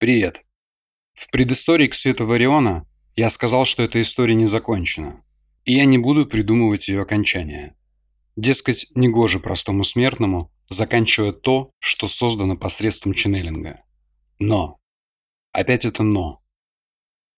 Привет. 0.00 0.46
В 1.12 1.30
предыстории 1.30 1.86
к 1.86 1.94
Свету 1.94 2.24
Вариона 2.24 2.88
я 3.16 3.28
сказал, 3.28 3.66
что 3.66 3.82
эта 3.82 4.00
история 4.00 4.34
не 4.34 4.46
закончена, 4.46 5.22
и 5.66 5.74
я 5.74 5.84
не 5.84 5.98
буду 5.98 6.24
придумывать 6.24 6.88
ее 6.88 7.02
окончание. 7.02 7.76
Дескать, 8.34 8.86
негоже 8.94 9.40
простому 9.40 9.84
смертному 9.84 10.50
заканчивать 10.70 11.42
то, 11.42 11.70
что 11.80 12.06
создано 12.06 12.56
посредством 12.56 13.12
ченнелинга. 13.12 13.82
Но. 14.38 14.78
Опять 15.52 15.84
это 15.84 16.02
«но». 16.02 16.40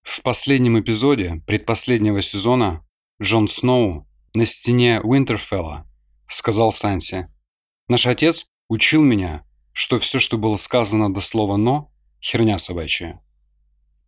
В 0.02 0.22
последнем 0.22 0.78
эпизоде 0.78 1.42
предпоследнего 1.44 2.22
сезона 2.22 2.86
Джон 3.20 3.48
Сноу 3.48 4.06
на 4.34 4.44
стене 4.44 5.00
Уинтерфелла 5.00 5.84
сказал 6.28 6.70
Санси, 6.70 7.26
«Наш 7.88 8.06
отец 8.06 8.46
учил 8.68 9.02
меня, 9.02 9.44
что 9.72 9.98
все, 9.98 10.20
что 10.20 10.38
было 10.38 10.54
сказано 10.54 11.12
до 11.12 11.18
слова 11.18 11.56
«но», 11.56 11.91
херня 12.22 12.58
собачья. 12.58 13.20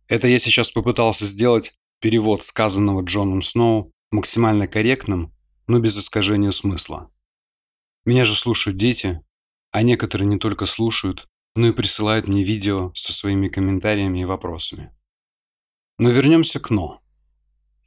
Это 0.07 0.27
я 0.27 0.39
сейчас 0.39 0.71
попытался 0.71 1.25
сделать 1.25 1.73
перевод 1.99 2.43
сказанного 2.43 3.01
Джоном 3.01 3.41
Сноу 3.41 3.91
максимально 4.11 4.67
корректным, 4.67 5.33
но 5.67 5.79
без 5.79 5.97
искажения 5.97 6.51
смысла. 6.51 7.11
Меня 8.05 8.23
же 8.23 8.35
слушают 8.35 8.77
дети, 8.77 9.21
а 9.71 9.81
некоторые 9.81 10.27
не 10.27 10.37
только 10.37 10.65
слушают, 10.65 11.27
но 11.55 11.67
и 11.67 11.71
присылают 11.71 12.27
мне 12.27 12.43
видео 12.43 12.91
со 12.93 13.13
своими 13.13 13.49
комментариями 13.49 14.19
и 14.19 14.25
вопросами. 14.25 14.95
Но 15.97 16.09
вернемся 16.09 16.59
к 16.59 16.69
«но». 16.69 17.01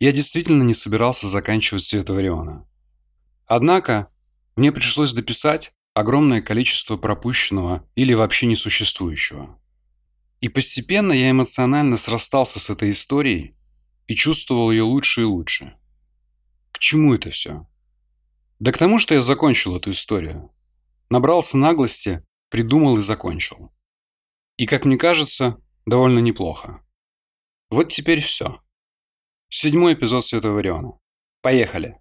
Я 0.01 0.12
действительно 0.12 0.62
не 0.62 0.74
собирался 0.74 1.29
заканчивать 1.29 1.82
Света 1.82 2.15
Вариона. 2.15 2.68
Однако 3.46 4.12
мне 4.56 4.73
пришлось 4.73 5.12
дописать 5.12 5.73
огромное 5.95 6.40
количество 6.40 6.96
пропущенного 6.96 7.88
или 7.95 8.15
вообще 8.15 8.46
несуществующего. 8.46 9.59
И 10.41 10.48
постепенно 10.48 11.12
я 11.12 11.30
эмоционально 11.30 11.97
срастался 11.97 12.60
с 12.60 12.70
этой 12.70 12.91
историей 12.91 13.56
и 14.06 14.15
чувствовал 14.15 14.71
ее 14.71 14.82
лучше 14.82 15.23
и 15.23 15.24
лучше. 15.24 15.76
К 16.73 16.79
чему 16.79 17.15
это 17.15 17.30
все? 17.30 17.66
Да 18.59 18.73
к 18.73 18.79
тому, 18.79 18.99
что 18.99 19.15
я 19.15 19.23
закончил 19.23 19.77
эту 19.77 19.90
историю. 19.90 20.52
Набрался 21.10 21.59
наглости, 21.59 22.24
придумал 22.51 22.99
и 22.99 23.01
закончил. 23.01 23.73
И, 24.57 24.66
как 24.66 24.85
мне 24.85 24.96
кажется, 24.96 25.60
довольно 25.87 26.18
неплохо. 26.18 26.84
Вот 27.71 27.93
теперь 27.93 28.21
все. 28.21 28.60
Седьмой 29.49 29.95
эпизод 29.95 30.24
Святого 30.24 30.59
Ориона. 30.60 30.99
Поехали. 31.40 32.01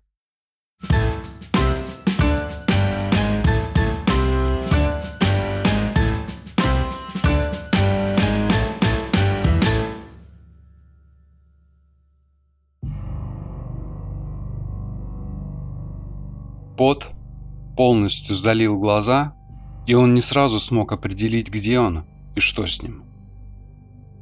Пот 16.78 17.10
полностью 17.76 18.36
залил 18.36 18.80
глаза, 18.80 19.34
и 19.88 19.96
он 19.96 20.14
не 20.14 20.22
сразу 20.22 20.60
смог 20.60 20.92
определить, 20.92 21.50
где 21.50 21.80
он 21.80 22.06
и 22.36 22.40
что 22.40 22.68
с 22.68 22.84
ним. 22.84 23.04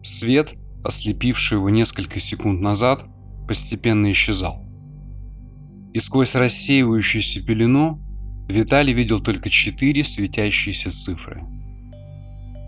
Свет, 0.01 0.55
ослепивший 0.83 1.57
его 1.57 1.69
несколько 1.69 2.19
секунд 2.21 2.61
назад, 2.61 3.03
постепенно 3.45 4.09
исчезал. 4.11 4.63
И 5.93 5.99
сквозь 5.99 6.35
рассеивающуюся 6.35 7.45
пелену 7.45 8.01
Виталий 8.47 8.93
видел 8.93 9.19
только 9.19 9.49
четыре 9.49 10.03
светящиеся 10.03 10.91
цифры. 10.91 11.43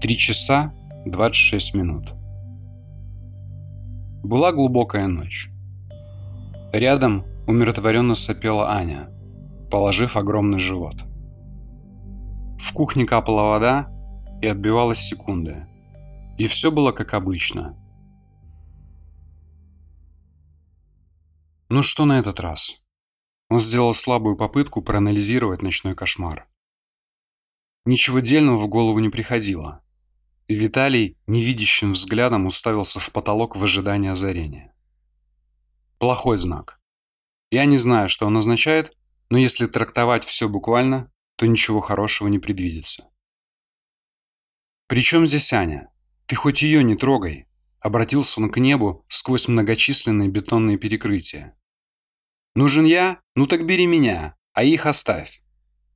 Три 0.01 0.17
часа 0.17 0.73
26 1.05 1.75
минут. 1.75 2.13
Была 4.23 4.51
глубокая 4.51 5.07
ночь. 5.07 5.49
Рядом 6.73 7.25
умиротворенно 7.47 8.15
сопела 8.15 8.71
Аня– 8.71 9.09
положив 9.69 10.17
огромный 10.17 10.59
живот. 10.59 10.95
В 12.59 12.73
кухне 12.73 13.05
капала 13.05 13.49
вода 13.49 13.91
и 14.41 14.47
отбивалась 14.47 14.99
секунды. 14.99 15.67
И 16.37 16.45
все 16.45 16.71
было 16.71 16.91
как 16.91 17.13
обычно. 17.13 17.77
Ну 21.69 21.81
что 21.81 22.05
на 22.05 22.19
этот 22.19 22.39
раз? 22.39 22.81
Он 23.49 23.59
сделал 23.59 23.93
слабую 23.93 24.35
попытку 24.35 24.81
проанализировать 24.81 25.61
ночной 25.61 25.95
кошмар. 25.95 26.47
Ничего 27.85 28.19
дельного 28.19 28.57
в 28.57 28.67
голову 28.67 28.99
не 28.99 29.09
приходило. 29.09 29.81
И 30.47 30.53
Виталий 30.53 31.17
невидящим 31.27 31.93
взглядом 31.93 32.45
уставился 32.45 32.99
в 32.99 33.11
потолок 33.11 33.55
в 33.55 33.63
ожидании 33.63 34.09
озарения. 34.09 34.73
Плохой 35.99 36.37
знак. 36.37 36.79
Я 37.49 37.65
не 37.65 37.77
знаю, 37.77 38.09
что 38.09 38.27
он 38.27 38.37
означает, 38.37 38.96
но 39.29 39.37
если 39.37 39.67
трактовать 39.67 40.23
все 40.23 40.47
буквально, 40.47 41.11
то 41.35 41.45
ничего 41.45 41.81
хорошего 41.81 42.27
не 42.27 42.39
предвидится. 42.39 43.09
«При 44.87 45.01
здесь 45.01 45.51
Аня? 45.53 45.91
Ты 46.25 46.35
хоть 46.35 46.61
ее 46.61 46.83
не 46.83 46.95
трогай!» 46.95 47.45
Обратился 47.79 48.41
он 48.41 48.49
к 48.49 48.57
небу 48.57 49.05
сквозь 49.07 49.47
многочисленные 49.47 50.29
бетонные 50.29 50.77
перекрытия. 50.77 51.57
«Нужен 52.55 52.85
я? 52.85 53.21
Ну 53.35 53.47
так 53.47 53.65
бери 53.65 53.85
меня, 53.85 54.35
а 54.53 54.63
их 54.63 54.85
оставь. 54.85 55.43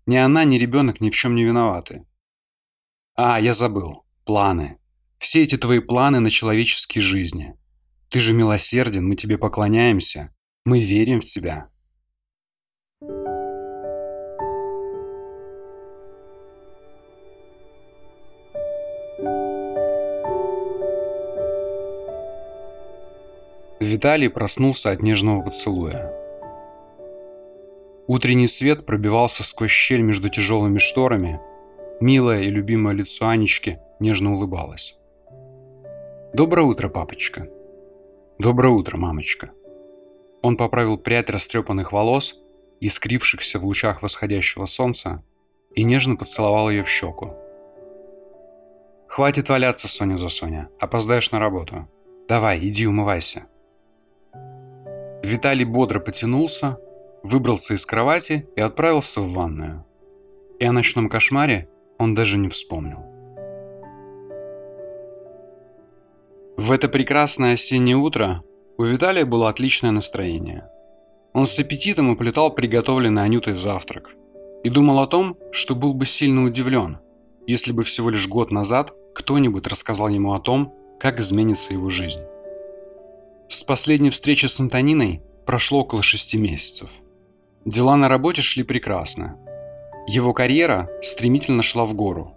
Ни 0.05 0.17
она, 0.17 0.43
ни 0.43 0.57
ребенок 0.57 1.01
ни 1.01 1.09
в 1.09 1.15
чем 1.15 1.35
не 1.35 1.43
виноваты». 1.43 2.05
«А, 3.15 3.39
я 3.39 3.53
забыл. 3.53 4.05
Планы. 4.25 4.77
Все 5.17 5.41
эти 5.41 5.57
твои 5.57 5.79
планы 5.79 6.19
на 6.19 6.29
человеческие 6.29 7.01
жизни. 7.01 7.57
Ты 8.09 8.19
же 8.19 8.33
милосерден, 8.33 9.07
мы 9.07 9.15
тебе 9.15 9.37
поклоняемся. 9.37 10.35
Мы 10.65 10.79
верим 10.79 11.21
в 11.21 11.25
тебя. 11.25 11.70
Виталий 24.01 24.29
проснулся 24.29 24.89
от 24.89 25.03
нежного 25.03 25.43
поцелуя. 25.43 26.11
Утренний 28.07 28.47
свет 28.47 28.83
пробивался 28.83 29.43
сквозь 29.43 29.69
щель 29.69 30.01
между 30.01 30.27
тяжелыми 30.27 30.79
шторами. 30.79 31.39
Милое 31.99 32.41
и 32.41 32.49
любимое 32.49 32.95
лицо 32.95 33.27
Анечки 33.27 33.77
нежно 33.99 34.33
улыбалось. 34.33 34.97
«Доброе 36.33 36.63
утро, 36.63 36.89
папочка!» 36.89 37.47
«Доброе 38.39 38.69
утро, 38.69 38.97
мамочка!» 38.97 39.51
Он 40.41 40.57
поправил 40.57 40.97
прядь 40.97 41.29
растрепанных 41.29 41.91
волос, 41.91 42.41
искрившихся 42.79 43.59
в 43.59 43.65
лучах 43.65 44.01
восходящего 44.01 44.65
солнца, 44.65 45.21
и 45.75 45.83
нежно 45.83 46.15
поцеловал 46.15 46.71
ее 46.71 46.83
в 46.83 46.89
щеку. 46.89 47.35
«Хватит 49.07 49.47
валяться, 49.47 49.87
Соня 49.87 50.15
за 50.15 50.29
Соня, 50.29 50.69
опоздаешь 50.79 51.31
на 51.31 51.37
работу. 51.37 51.87
Давай, 52.27 52.67
иди 52.67 52.87
умывайся». 52.87 53.45
Виталий 55.23 55.65
бодро 55.65 55.99
потянулся, 55.99 56.77
выбрался 57.23 57.75
из 57.75 57.85
кровати 57.85 58.47
и 58.55 58.61
отправился 58.61 59.21
в 59.21 59.31
ванную. 59.31 59.85
И 60.59 60.65
о 60.65 60.71
ночном 60.71 61.09
кошмаре 61.09 61.69
он 61.99 62.15
даже 62.15 62.37
не 62.37 62.49
вспомнил. 62.49 63.05
В 66.57 66.71
это 66.71 66.89
прекрасное 66.89 67.53
осеннее 67.53 67.97
утро 67.97 68.43
у 68.77 68.83
Виталия 68.83 69.25
было 69.25 69.49
отличное 69.49 69.91
настроение. 69.91 70.67
Он 71.33 71.45
с 71.45 71.57
аппетитом 71.59 72.09
уплетал 72.09 72.51
приготовленный 72.53 73.23
Анютой 73.23 73.53
завтрак 73.53 74.09
и 74.63 74.69
думал 74.69 74.99
о 74.99 75.07
том, 75.07 75.37
что 75.51 75.75
был 75.75 75.93
бы 75.93 76.05
сильно 76.05 76.43
удивлен, 76.43 76.97
если 77.45 77.71
бы 77.71 77.83
всего 77.83 78.09
лишь 78.09 78.27
год 78.27 78.51
назад 78.51 78.93
кто-нибудь 79.13 79.67
рассказал 79.67 80.09
ему 80.09 80.33
о 80.33 80.39
том, 80.39 80.73
как 80.99 81.19
изменится 81.19 81.73
его 81.73 81.89
жизнь. 81.89 82.21
С 83.51 83.63
последней 83.63 84.11
встречи 84.11 84.45
с 84.45 84.61
Антониной 84.61 85.21
прошло 85.45 85.81
около 85.81 86.01
шести 86.01 86.37
месяцев. 86.37 86.89
Дела 87.65 87.97
на 87.97 88.07
работе 88.07 88.41
шли 88.41 88.63
прекрасно. 88.63 89.37
Его 90.07 90.33
карьера 90.33 90.89
стремительно 91.01 91.61
шла 91.61 91.83
в 91.83 91.93
гору. 91.93 92.33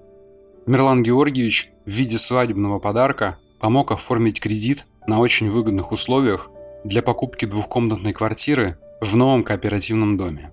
Мирлан 0.67 1.05
Георгиевич 1.05 1.71
в 1.87 1.91
виде 1.91 2.19
свадебного 2.19 2.81
подарка 2.81 3.39
помог 3.61 3.93
оформить 3.93 4.41
кредит 4.41 4.87
на 5.07 5.21
очень 5.21 5.49
выгодных 5.51 5.93
условиях 5.93 6.51
для 6.83 7.01
покупки 7.01 7.45
двухкомнатной 7.45 8.13
квартиры 8.13 8.77
в 9.01 9.15
новом 9.15 9.45
кооперативном 9.45 10.17
доме. 10.17 10.53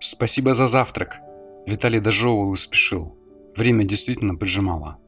«Спасибо 0.00 0.54
за 0.54 0.66
завтрак!» 0.66 1.20
Виталий 1.64 2.00
дожевывал 2.00 2.54
и 2.54 2.56
спешил. 2.56 3.14
Время 3.54 3.84
действительно 3.84 4.34
поджимало. 4.34 4.98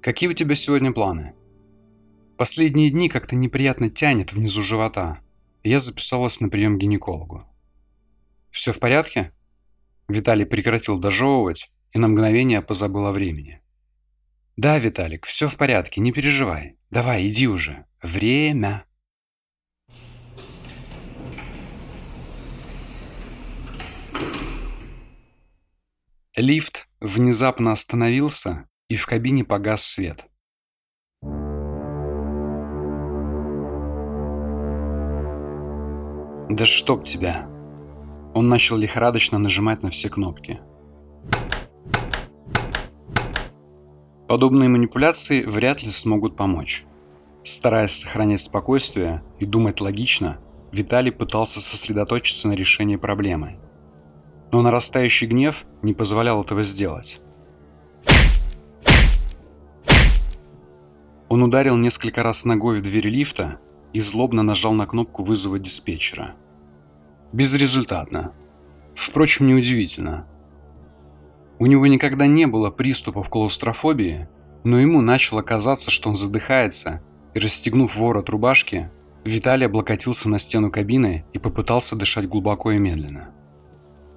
«Какие 0.00 0.28
у 0.28 0.32
тебя 0.32 0.56
сегодня 0.56 0.92
планы?» 0.92 1.34
Последние 2.38 2.90
дни 2.90 3.08
как-то 3.08 3.34
неприятно 3.34 3.90
тянет 3.90 4.32
внизу 4.32 4.62
живота. 4.62 5.18
Я 5.64 5.80
записалась 5.80 6.40
на 6.40 6.48
прием 6.48 6.76
к 6.76 6.80
гинекологу. 6.80 7.44
«Все 8.50 8.72
в 8.72 8.78
порядке?» 8.78 9.32
Виталий 10.08 10.46
прекратил 10.46 10.98
дожевывать 11.00 11.68
и 11.92 11.98
на 11.98 12.06
мгновение 12.06 12.62
позабыл 12.62 13.06
о 13.06 13.12
времени. 13.12 13.60
Да, 14.56 14.78
Виталик, 14.78 15.26
все 15.26 15.48
в 15.48 15.56
порядке, 15.56 16.00
не 16.00 16.12
переживай. 16.12 16.78
Давай, 16.90 17.26
иди 17.26 17.48
уже. 17.48 17.86
Время. 18.02 18.84
Лифт 26.36 26.88
внезапно 27.00 27.72
остановился, 27.72 28.68
и 28.86 28.94
в 28.94 29.06
кабине 29.06 29.44
погас 29.44 29.84
свет. 29.84 30.27
«Да 36.48 36.64
чтоб 36.64 37.04
тебя!» 37.04 37.48
Он 38.34 38.48
начал 38.48 38.76
лихорадочно 38.76 39.38
нажимать 39.38 39.82
на 39.82 39.90
все 39.90 40.08
кнопки. 40.08 40.60
Подобные 44.28 44.68
манипуляции 44.68 45.42
вряд 45.42 45.82
ли 45.82 45.90
смогут 45.90 46.36
помочь. 46.36 46.84
Стараясь 47.44 47.92
сохранять 47.92 48.42
спокойствие 48.42 49.22
и 49.38 49.46
думать 49.46 49.80
логично, 49.80 50.38
Виталий 50.72 51.12
пытался 51.12 51.60
сосредоточиться 51.60 52.48
на 52.48 52.52
решении 52.52 52.96
проблемы– 52.96 53.58
но 54.50 54.62
нарастающий 54.62 55.26
гнев 55.26 55.64
не 55.82 55.94
позволял 55.94 56.42
этого 56.42 56.62
сделать. 56.62 57.20
Он 61.28 61.42
ударил 61.42 61.76
несколько 61.76 62.22
раз 62.22 62.44
ногой 62.44 62.78
в 62.78 62.82
дверь 62.82 63.08
лифта 63.08 63.58
и 63.92 64.00
злобно 64.00 64.42
нажал 64.42 64.72
на 64.72 64.86
кнопку 64.86 65.22
вызова 65.22 65.58
диспетчера. 65.58 66.34
Безрезультатно. 67.32 68.32
Впрочем, 68.94 69.46
неудивительно. 69.46 70.26
У 71.58 71.66
него 71.66 71.86
никогда 71.86 72.26
не 72.26 72.46
было 72.46 72.70
приступов 72.70 73.28
клаустрофобии, 73.28 74.28
но 74.64 74.78
ему 74.78 75.00
начало 75.00 75.42
казаться, 75.42 75.90
что 75.90 76.08
он 76.08 76.14
задыхается, 76.14 77.02
и 77.34 77.38
расстегнув 77.38 77.96
ворот 77.96 78.28
рубашки, 78.28 78.90
Виталий 79.24 79.66
облокотился 79.66 80.28
на 80.28 80.38
стену 80.38 80.70
кабины 80.70 81.24
и 81.32 81.38
попытался 81.38 81.96
дышать 81.96 82.28
глубоко 82.28 82.72
и 82.72 82.78
медленно. 82.78 83.30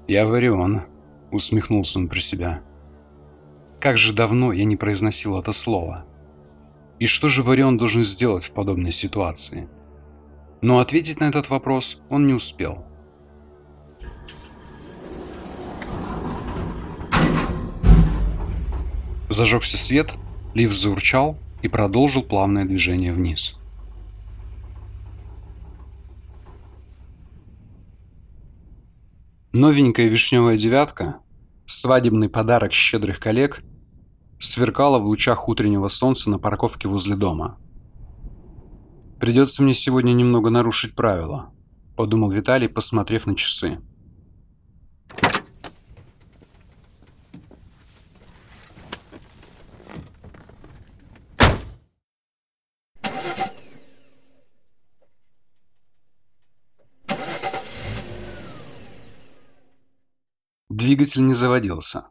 «Я 0.07 0.25
Варион»,— 0.25 0.83
усмехнулся 1.31 1.99
он 1.99 2.07
про 2.07 2.19
себя. 2.19 2.61
«Как 3.79 3.97
же 3.97 4.13
давно 4.13 4.53
я 4.53 4.63
не 4.63 4.75
произносил 4.75 5.37
это 5.37 5.51
слово. 5.51 6.05
И 7.01 7.07
что 7.07 7.29
же 7.29 7.41
Варион 7.41 7.77
должен 7.77 8.03
сделать 8.03 8.43
в 8.43 8.51
подобной 8.51 8.91
ситуации?» 8.91 9.67
Но 10.61 10.77
ответить 10.77 11.19
на 11.19 11.23
этот 11.23 11.49
вопрос 11.49 11.99
он 12.09 12.27
не 12.27 12.33
успел. 12.33 12.85
Зажегся 19.29 19.77
свет, 19.77 20.13
лифт 20.53 20.75
заурчал 20.75 21.39
и 21.63 21.67
продолжил 21.67 22.21
плавное 22.21 22.65
движение 22.65 23.11
вниз. 23.11 23.57
Новенькая 29.53 30.05
вишневая 30.05 30.55
девятка, 30.55 31.17
свадебный 31.65 32.29
подарок 32.29 32.73
щедрых 32.73 33.19
коллег, 33.19 33.63
сверкала 34.41 34.99
в 34.99 35.05
лучах 35.05 35.47
утреннего 35.47 35.87
солнца 35.87 36.29
на 36.29 36.39
парковке 36.39 36.87
возле 36.87 37.15
дома. 37.15 37.57
«Придется 39.19 39.61
мне 39.61 39.73
сегодня 39.73 40.13
немного 40.13 40.49
нарушить 40.49 40.95
правила»,– 40.95 41.53
подумал 41.95 42.31
Виталий, 42.31 42.67
посмотрев 42.67 43.27
на 43.27 43.35
часы. 43.35 43.79
Двигатель 60.69 61.23
не 61.23 61.35
заводился. 61.35 62.05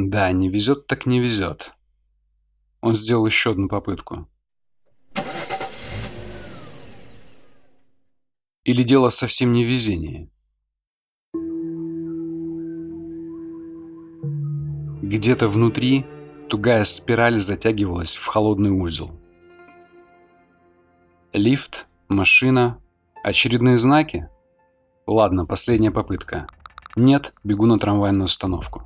Да, 0.00 0.30
не 0.30 0.48
везет 0.48 0.86
так 0.86 1.06
не 1.06 1.18
везет. 1.18 1.74
Он 2.80 2.94
сделал 2.94 3.26
еще 3.26 3.50
одну 3.50 3.68
попытку. 3.68 4.28
Или 8.62 8.84
дело 8.84 9.08
совсем 9.08 9.52
не 9.52 9.64
в 9.64 9.68
везении. 9.68 10.30
Где-то 15.02 15.48
внутри 15.48 16.06
тугая 16.48 16.84
спираль 16.84 17.40
затягивалась 17.40 18.14
в 18.14 18.24
холодный 18.26 18.70
узел. 18.70 19.10
Лифт, 21.32 21.88
машина, 22.06 22.80
очередные 23.24 23.78
знаки? 23.78 24.28
Ладно, 25.08 25.44
последняя 25.44 25.90
попытка. 25.90 26.46
Нет, 26.94 27.34
бегу 27.42 27.66
на 27.66 27.80
трамвайную 27.80 28.26
остановку. 28.26 28.84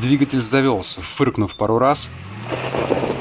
Двигатель 0.00 0.40
завелся, 0.40 1.00
фыркнув 1.00 1.56
пару 1.56 1.78
раз, 1.78 2.10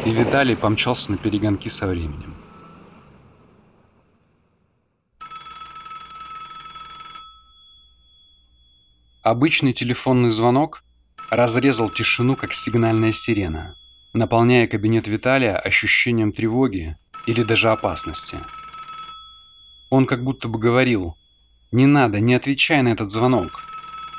и 0.06 0.12
Виталий 0.12 0.58
помчался 0.58 1.12
на 1.12 1.18
перегонки 1.18 1.70
со 1.70 1.88
временем. 1.88 2.36
Обычный 9.24 9.74
телефонный 9.74 10.30
звонок 10.30 10.84
разрезал 11.32 11.90
тишину, 11.90 12.36
как 12.36 12.54
сигнальная 12.54 13.14
сирена, 13.14 13.76
наполняя 14.14 14.68
кабинет 14.68 15.08
Виталия 15.08 15.58
ощущением 15.58 16.34
тревоги 16.34 16.98
или 17.26 17.42
даже 17.44 17.72
опасности. 17.72 18.38
Он 19.90 20.06
как 20.06 20.24
будто 20.24 20.50
бы 20.50 20.60
говорил 20.60 21.16
«Не 21.72 21.86
надо, 21.86 22.20
не 22.20 22.36
отвечай 22.36 22.82
на 22.82 22.90
этот 22.90 23.12
звонок. 23.12 23.64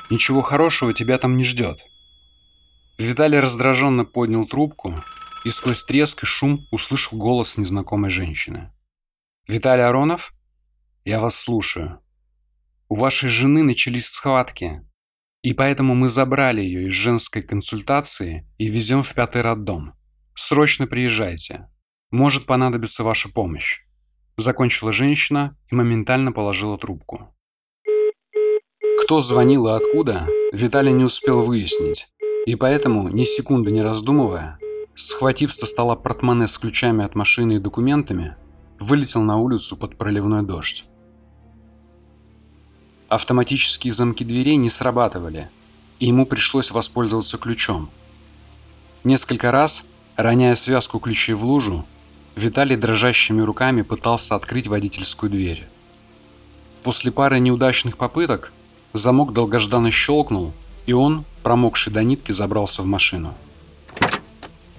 Ничего 0.09 0.41
хорошего 0.41 0.93
тебя 0.93 1.19
там 1.19 1.37
не 1.37 1.43
ждет». 1.43 1.86
Виталий 2.97 3.39
раздраженно 3.39 4.05
поднял 4.05 4.47
трубку 4.47 4.95
и 5.45 5.49
сквозь 5.51 5.83
треск 5.83 6.23
и 6.23 6.25
шум 6.25 6.65
услышал 6.71 7.17
голос 7.17 7.57
незнакомой 7.57 8.09
женщины. 8.09 8.73
«Виталий 9.47 9.85
Аронов? 9.85 10.33
Я 11.05 11.19
вас 11.19 11.39
слушаю. 11.39 12.01
У 12.89 12.95
вашей 12.95 13.29
жены 13.29 13.63
начались 13.63 14.07
схватки, 14.07 14.81
и 15.43 15.53
поэтому 15.53 15.93
мы 15.93 16.09
забрали 16.09 16.61
ее 16.61 16.87
из 16.87 16.91
женской 16.91 17.43
консультации 17.43 18.49
и 18.57 18.67
везем 18.67 19.03
в 19.03 19.13
пятый 19.13 19.41
роддом. 19.41 19.93
Срочно 20.35 20.87
приезжайте. 20.87 21.69
Может 22.09 22.45
понадобиться 22.45 23.03
ваша 23.03 23.29
помощь. 23.29 23.81
Закончила 24.37 24.91
женщина 24.91 25.57
и 25.71 25.75
моментально 25.75 26.31
положила 26.31 26.77
трубку. 26.77 27.35
Кто 29.03 29.19
звонил 29.19 29.67
и 29.67 29.71
откуда, 29.71 30.27
Виталий 30.51 30.91
не 30.91 31.03
успел 31.03 31.43
выяснить, 31.43 32.07
и 32.47 32.55
поэтому, 32.55 33.09
ни 33.09 33.25
секунды 33.25 33.71
не 33.71 33.81
раздумывая, 33.81 34.57
схватив 34.95 35.51
со 35.51 35.65
стола 35.65 35.97
портмоне 35.97 36.47
с 36.47 36.57
ключами 36.57 37.03
от 37.03 37.13
машины 37.13 37.57
и 37.57 37.59
документами, 37.59 38.37
вылетел 38.79 39.21
на 39.21 39.37
улицу 39.37 39.75
под 39.75 39.97
проливной 39.97 40.43
дождь. 40.43 40.85
Автоматические 43.09 43.91
замки 43.91 44.23
дверей 44.23 44.55
не 44.55 44.69
срабатывали, 44.69 45.49
и 45.99 46.05
ему 46.05 46.25
пришлось 46.25 46.71
воспользоваться 46.71 47.37
ключом. 47.37 47.89
Несколько 49.03 49.51
раз, 49.51 49.83
роняя 50.15 50.55
связку 50.55 50.99
ключей 50.99 51.35
в 51.35 51.43
лужу, 51.43 51.85
Виталий 52.37 52.77
дрожащими 52.77 53.41
руками 53.41 53.81
пытался 53.81 54.35
открыть 54.35 54.67
водительскую 54.67 55.29
дверь. 55.29 55.67
После 56.83 57.11
пары 57.11 57.41
неудачных 57.41 57.97
попыток 57.97 58.53
замок 58.93 59.33
долгожданно 59.33 59.91
щелкнул, 59.91 60.53
и 60.87 60.93
он, 60.93 61.25
промокший 61.43 61.93
до 61.93 62.03
нитки, 62.03 62.31
забрался 62.31 62.81
в 62.81 62.85
машину. 62.87 63.35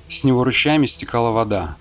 С 0.08 0.24
него 0.24 0.42
ручьями 0.42 0.86
стекала 0.86 1.30
вода. 1.30 1.76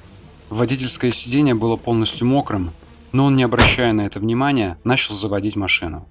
Водительское 0.50 1.12
сиденье 1.12 1.56
было 1.56 1.78
полностью 1.78 2.28
мокрым, 2.28 2.72
но 3.14 3.26
он, 3.26 3.38
не 3.38 3.44
обращая 3.44 3.94
на 3.94 4.02
это 4.02 4.20
внимания, 4.20 4.78
начал 4.84 5.16
заводить 5.16 5.56
машину. 5.56 6.08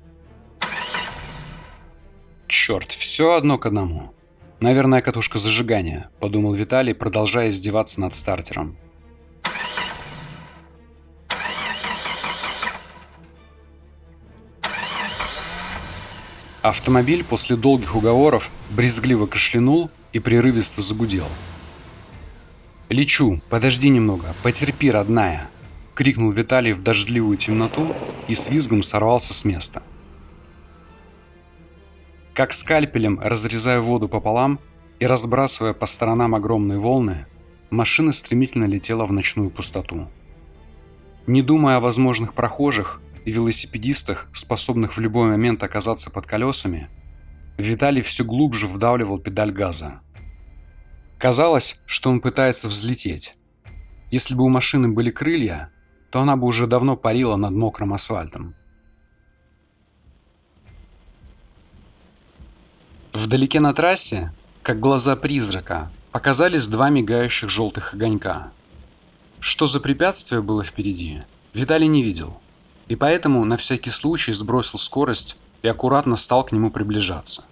«Черт, 2.48 2.90
все 2.92 3.34
одно 3.34 3.58
к 3.58 3.66
одному. 3.66 4.12
Наверное, 4.60 5.02
катушка 5.02 5.38
зажигания»,– 5.38 6.10
подумал 6.20 6.54
Виталий, 6.54 6.94
продолжая 6.94 7.50
издеваться 7.50 8.00
над 8.00 8.14
стартером. 8.14 8.76
Автомобиль 16.66 17.22
после 17.22 17.54
долгих 17.54 17.94
уговоров 17.94 18.50
брезгливо 18.70 19.26
кашлянул 19.26 19.88
и 20.12 20.18
прерывисто 20.18 20.82
загудел. 20.82 21.28
«Лечу, 22.88 23.40
подожди 23.48 23.88
немного, 23.88 24.34
потерпи, 24.42 24.90
родная!»— 24.90 25.48
крикнул 25.94 26.32
Виталий 26.32 26.72
в 26.72 26.82
дождливую 26.82 27.36
темноту 27.36 27.94
и 28.26 28.34
с 28.34 28.48
визгом 28.48 28.82
сорвался 28.82 29.32
с 29.32 29.44
места. 29.44 29.80
Как 32.34 32.52
скальпелем, 32.52 33.20
разрезая 33.22 33.80
воду 33.80 34.08
пополам 34.08 34.58
и 34.98 35.06
разбрасывая 35.06 35.72
по 35.72 35.86
сторонам 35.86 36.34
огромные 36.34 36.80
волны, 36.80 37.26
машина 37.70 38.10
стремительно 38.10 38.64
летела 38.64 39.04
в 39.04 39.12
ночную 39.12 39.50
пустоту. 39.50 40.08
Не 41.28 41.42
думая 41.42 41.76
о 41.76 41.80
возможных 41.80 42.34
прохожих 42.34 43.00
и 43.26 43.32
велосипедистах, 43.32 44.28
способных 44.32 44.96
в 44.96 45.00
любой 45.00 45.28
момент 45.28 45.62
оказаться 45.62 46.10
под 46.10 46.26
колесами, 46.26 46.88
Виталий 47.58 48.00
все 48.00 48.24
глубже 48.24 48.68
вдавливал 48.68 49.18
педаль 49.18 49.50
газа. 49.50 50.00
Казалось, 51.18 51.82
что 51.86 52.08
он 52.08 52.20
пытается 52.20 52.68
взлететь. 52.68 53.34
Если 54.12 54.34
бы 54.34 54.44
у 54.44 54.48
машины 54.48 54.88
были 54.88 55.10
крылья, 55.10 55.70
то 56.10 56.20
она 56.20 56.36
бы 56.36 56.46
уже 56.46 56.68
давно 56.68 56.96
парила 56.96 57.34
над 57.36 57.50
мокрым 57.52 57.94
асфальтом. 57.94 58.54
Вдалеке 63.12 63.58
на 63.58 63.74
трассе, 63.74 64.32
как 64.62 64.78
глаза 64.78 65.16
призрака, 65.16 65.90
показались 66.12 66.68
два 66.68 66.90
мигающих 66.90 67.50
желтых 67.50 67.94
огонька. 67.94 68.52
Что 69.40 69.66
за 69.66 69.80
препятствие 69.80 70.42
было 70.42 70.62
впереди, 70.62 71.22
Виталий 71.54 71.88
не 71.88 72.02
видел, 72.04 72.40
и 72.88 72.96
поэтому 72.96 73.44
на 73.44 73.56
всякий 73.56 73.90
случай 73.90 74.32
сбросил 74.32 74.78
скорость 74.78 75.36
и 75.62 75.68
аккуратно 75.68 76.16
стал 76.16 76.44
к 76.44 76.52
нему 76.52 76.70
приближаться. 76.70 77.44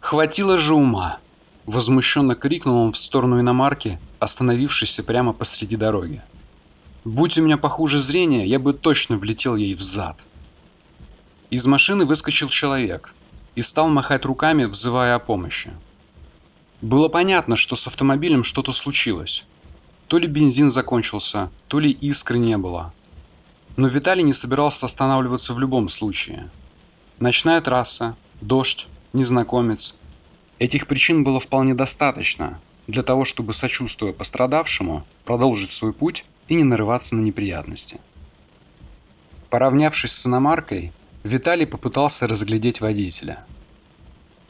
«Хватило 0.00 0.58
же 0.58 0.74
ума!»– 0.74 1.18
возмущенно 1.66 2.34
крикнул 2.34 2.78
он 2.78 2.92
в 2.92 2.96
сторону 2.96 3.40
иномарки, 3.40 3.98
остановившейся 4.18 5.02
прямо 5.02 5.32
посреди 5.32 5.76
дороги. 5.76 6.22
«Будь 7.04 7.38
у 7.38 7.42
меня 7.42 7.56
похуже 7.56 7.98
зрения, 7.98 8.46
я 8.46 8.58
бы 8.58 8.72
точно 8.72 9.16
влетел 9.16 9.56
ей 9.56 9.74
в 9.74 9.82
зад!» 9.82 10.16
Из 11.50 11.66
машины 11.66 12.06
выскочил 12.06 12.48
человек 12.48 13.14
и 13.54 13.62
стал 13.62 13.88
махать 13.88 14.24
руками, 14.24 14.64
взывая 14.64 15.14
о 15.14 15.18
помощи. 15.18 15.72
Было 16.80 17.08
понятно, 17.08 17.56
что 17.56 17.76
с 17.76 17.86
автомобилем 17.86 18.42
что-то 18.42 18.72
случилось. 18.72 19.44
То 20.08 20.18
ли 20.18 20.26
бензин 20.26 20.70
закончился, 20.70 21.50
то 21.68 21.78
ли 21.78 21.90
искры 21.90 22.38
не 22.38 22.56
было. 22.56 22.92
Но 23.76 23.88
Виталий 23.88 24.22
не 24.22 24.34
собирался 24.34 24.86
останавливаться 24.86 25.54
в 25.54 25.58
любом 25.58 25.88
случае. 25.88 26.50
Ночная 27.18 27.60
трасса, 27.60 28.16
дождь, 28.40 28.88
незнакомец. 29.12 29.94
Этих 30.58 30.86
причин 30.86 31.24
было 31.24 31.40
вполне 31.40 31.74
достаточно 31.74 32.60
для 32.86 33.02
того, 33.02 33.24
чтобы, 33.24 33.52
сочувствуя 33.52 34.12
пострадавшему, 34.12 35.04
продолжить 35.24 35.70
свой 35.70 35.92
путь 35.92 36.24
и 36.48 36.54
не 36.54 36.64
нарываться 36.64 37.16
на 37.16 37.20
неприятности. 37.20 38.00
Поравнявшись 39.50 40.12
с 40.12 40.26
иномаркой, 40.26 40.92
Виталий 41.24 41.66
попытался 41.66 42.26
разглядеть 42.26 42.80
водителя. 42.80 43.44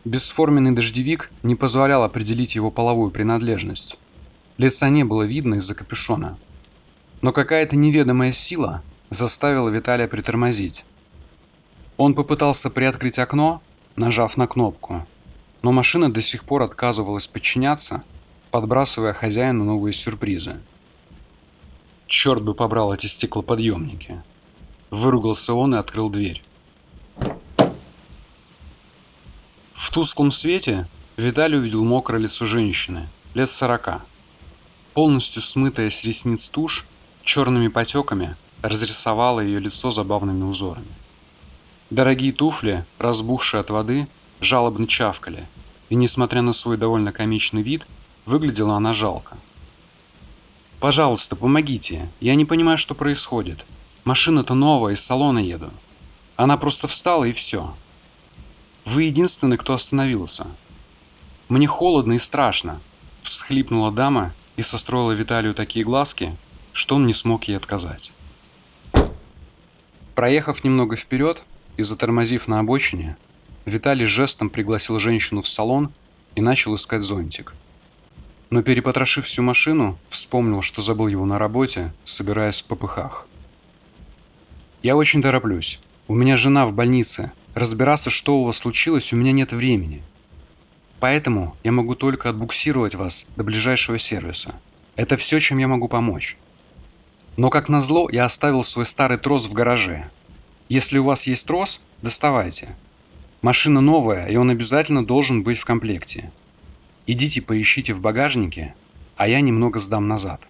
Бесформенный 0.04 0.72
дождевик 0.72 1.30
не 1.42 1.54
позволял 1.54 2.02
определить 2.02 2.54
его 2.54 2.70
половую 2.70 3.10
принадлежность. 3.10 3.98
Лица 4.56 4.88
не 4.88 5.04
было 5.04 5.22
видно 5.22 5.56
из-за 5.56 5.74
капюшона. 5.74 6.38
Но 7.20 7.32
какая-то 7.32 7.76
неведомая 7.76 8.32
сила 8.32 8.82
заставила 9.12 9.68
Виталия 9.68 10.08
притормозить. 10.08 10.84
Он 11.96 12.14
попытался 12.14 12.70
приоткрыть 12.70 13.18
окно, 13.18 13.62
нажав 13.96 14.36
на 14.36 14.46
кнопку, 14.46 15.06
но 15.62 15.72
машина 15.72 16.12
до 16.12 16.20
сих 16.20 16.44
пор 16.44 16.62
отказывалась 16.62 17.28
подчиняться, 17.28 18.02
подбрасывая 18.50 19.12
хозяину 19.12 19.64
новые 19.64 19.92
сюрпризы. 19.92 20.60
Черт 22.06 22.42
бы 22.42 22.54
побрал 22.54 22.92
эти 22.92 23.06
стеклоподъемники. 23.06 24.22
Выругался 24.90 25.54
он 25.54 25.74
и 25.74 25.78
открыл 25.78 26.10
дверь. 26.10 26.42
В 29.72 29.90
тусклом 29.90 30.32
свете 30.32 30.86
Виталий 31.16 31.58
увидел 31.58 31.84
мокрое 31.84 32.20
лицо 32.20 32.44
женщины, 32.44 33.08
лет 33.34 33.50
сорока. 33.50 34.02
Полностью 34.94 35.40
смытая 35.40 35.90
с 35.90 36.04
ресниц 36.04 36.48
тушь, 36.48 36.84
черными 37.24 37.68
потеками 37.68 38.36
разрисовала 38.62 39.40
ее 39.40 39.58
лицо 39.58 39.90
забавными 39.90 40.44
узорами. 40.44 40.86
Дорогие 41.90 42.32
туфли, 42.32 42.84
разбухшие 42.98 43.60
от 43.60 43.70
воды, 43.70 44.08
жалобно 44.40 44.86
чавкали, 44.86 45.46
и, 45.90 45.94
несмотря 45.94 46.40
на 46.40 46.52
свой 46.52 46.78
довольно 46.78 47.12
комичный 47.12 47.62
вид, 47.62 47.86
выглядела 48.24 48.76
она 48.76 48.94
жалко. 48.94 49.36
«Пожалуйста, 50.80 51.36
помогите. 51.36 52.08
Я 52.20 52.34
не 52.34 52.44
понимаю, 52.44 52.78
что 52.78 52.94
происходит. 52.94 53.64
Машина-то 54.04 54.54
новая, 54.54 54.94
из 54.94 55.04
салона 55.04 55.38
еду. 55.38 55.70
Она 56.36 56.56
просто 56.56 56.88
встала 56.88 57.24
и 57.24 57.32
все. 57.32 57.74
Вы 58.84 59.04
единственный, 59.04 59.58
кто 59.58 59.74
остановился. 59.74 60.46
Мне 61.48 61.66
холодно 61.66 62.14
и 62.14 62.18
страшно»,— 62.18 62.80
всхлипнула 63.22 63.92
дама 63.92 64.32
и 64.56 64.62
состроила 64.62 65.12
Виталию 65.12 65.54
такие 65.54 65.84
глазки, 65.84 66.34
что 66.72 66.96
он 66.96 67.06
не 67.06 67.14
смог 67.14 67.44
ей 67.44 67.56
отказать. 67.56 68.12
Проехав 70.22 70.62
немного 70.62 70.94
вперед 70.94 71.42
и 71.76 71.82
затормозив 71.82 72.46
на 72.46 72.60
обочине, 72.60 73.16
Виталий 73.66 74.06
жестом 74.06 74.50
пригласил 74.50 75.00
женщину 75.00 75.42
в 75.42 75.48
салон 75.48 75.90
и 76.36 76.40
начал 76.40 76.76
искать 76.76 77.02
зонтик 77.02 77.54
но 78.48 78.62
перепотрошив 78.62 79.24
всю 79.24 79.42
машину, 79.42 79.98
вспомнил, 80.08 80.62
что 80.62 80.80
забыл 80.80 81.08
его 81.08 81.26
на 81.26 81.40
работе, 81.40 81.92
собираясь 82.04 82.62
в 82.62 82.66
попыхах. 82.66 83.26
«Я 84.80 84.94
очень 84.94 85.22
тороплюсь. 85.22 85.80
У 86.06 86.14
меня 86.14 86.36
жена 86.36 86.66
в 86.66 86.72
больнице. 86.72 87.32
Разбираться, 87.54 88.08
что 88.10 88.38
у 88.38 88.44
вас 88.44 88.58
случилось, 88.58 89.12
у 89.12 89.16
меня 89.16 89.32
нет 89.32 89.52
времени. 89.52 90.04
Поэтому 91.00 91.56
я 91.64 91.72
могу 91.72 91.96
только 91.96 92.28
отбуксировать 92.28 92.94
вас 92.94 93.26
до 93.34 93.42
ближайшего 93.42 93.98
сервиса. 93.98 94.54
Это 94.94 95.16
все, 95.16 95.40
чем 95.40 95.58
я 95.58 95.66
могу 95.66 95.88
помочь. 95.88 96.36
Но 97.36 97.50
как 97.50 97.68
назло, 97.68 98.08
я 98.10 98.24
оставил 98.24 98.62
свой 98.62 98.86
старый 98.86 99.18
трос 99.18 99.46
в 99.46 99.52
гараже. 99.52 100.10
Если 100.68 100.98
у 100.98 101.04
вас 101.04 101.26
есть 101.26 101.46
трос, 101.46 101.80
доставайте. 102.02 102.76
Машина 103.40 103.80
новая, 103.80 104.26
и 104.28 104.36
он 104.36 104.50
обязательно 104.50 105.04
должен 105.04 105.42
быть 105.42 105.58
в 105.58 105.64
комплекте. 105.64 106.30
Идите 107.06 107.42
поищите 107.42 107.94
в 107.94 108.00
багажнике, 108.00 108.74
а 109.16 109.26
я 109.26 109.40
немного 109.40 109.78
сдам 109.80 110.08
назад. 110.08 110.42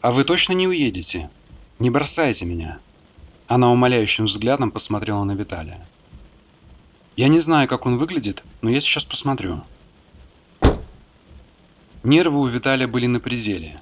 А 0.00 0.10
вы 0.10 0.24
точно 0.24 0.52
не 0.52 0.68
уедете? 0.68 1.30
Не 1.78 1.90
бросайте 1.90 2.46
меня. 2.46 2.78
Она 3.46 3.70
умоляющим 3.70 4.24
взглядом 4.24 4.70
посмотрела 4.70 5.24
на 5.24 5.32
Виталия. 5.32 5.86
Я 7.16 7.28
не 7.28 7.40
знаю, 7.40 7.68
как 7.68 7.86
он 7.86 7.98
выглядит, 7.98 8.42
но 8.62 8.70
я 8.70 8.80
сейчас 8.80 9.04
посмотрю. 9.04 9.62
Нервы 12.02 12.40
у 12.40 12.46
Виталия 12.46 12.86
были 12.86 13.06
на 13.06 13.20
пределе, 13.20 13.80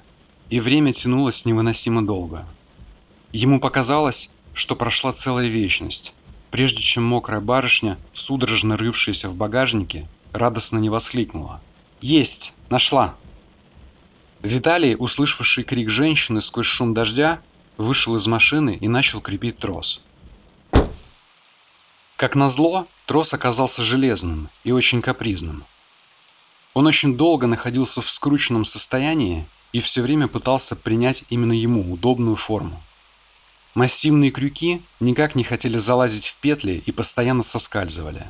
и 0.53 0.59
время 0.59 0.93
тянулось 0.93 1.45
невыносимо 1.45 2.05
долго. 2.05 2.45
Ему 3.31 3.59
показалось, 3.59 4.29
что 4.53 4.75
прошла 4.75 5.11
целая 5.11 5.47
вечность, 5.47 6.13
прежде 6.51 6.83
чем 6.83 7.03
мокрая 7.03 7.41
барышня, 7.41 7.97
судорожно 8.13 8.77
рывшаяся 8.77 9.29
в 9.29 9.35
багажнике, 9.35 10.07
радостно 10.31 10.77
не 10.77 10.91
воскликнула. 10.91 11.59
«Есть! 12.01 12.53
Нашла!» 12.69 13.15
Виталий, 14.43 14.95
услышавший 14.95 15.63
крик 15.63 15.89
женщины 15.89 16.39
сквозь 16.39 16.67
шум 16.67 16.93
дождя, 16.93 17.41
вышел 17.77 18.15
из 18.15 18.27
машины 18.27 18.77
и 18.79 18.87
начал 18.87 19.21
крепить 19.21 19.57
трос. 19.57 20.01
Как 22.15 22.35
назло, 22.35 22.85
трос 23.07 23.33
оказался 23.33 23.81
железным 23.81 24.49
и 24.63 24.71
очень 24.71 25.01
капризным. 25.01 25.63
Он 26.75 26.85
очень 26.85 27.17
долго 27.17 27.47
находился 27.47 28.01
в 28.01 28.09
скрученном 28.09 28.65
состоянии 28.65 29.47
и 29.73 29.81
все 29.81 30.01
время 30.01 30.27
пытался 30.27 30.75
принять 30.75 31.23
именно 31.29 31.51
ему 31.51 31.91
удобную 31.91 32.37
форму. 32.37 32.81
Массивные 33.73 34.29
крюки 34.29 34.81
никак 34.99 35.33
не 35.33 35.43
хотели 35.43 35.77
залазить 35.77 36.27
в 36.27 36.37
петли 36.37 36.81
и 36.85 36.91
постоянно 36.91 37.41
соскальзывали. 37.43 38.27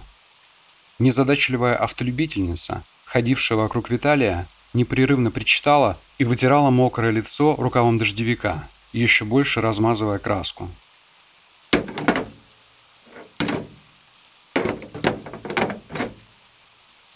Незадачливая 0.99 1.75
автолюбительница, 1.75 2.81
ходившая 3.05 3.57
вокруг 3.57 3.89
Виталия, 3.89 4.47
непрерывно 4.73 5.31
причитала 5.31 5.99
и 6.17 6.23
вытирала 6.23 6.69
мокрое 6.69 7.11
лицо 7.11 7.55
рукавом 7.57 7.97
дождевика, 7.97 8.67
еще 8.93 9.25
больше 9.25 9.59
размазывая 9.59 10.19
краску. 10.19 10.69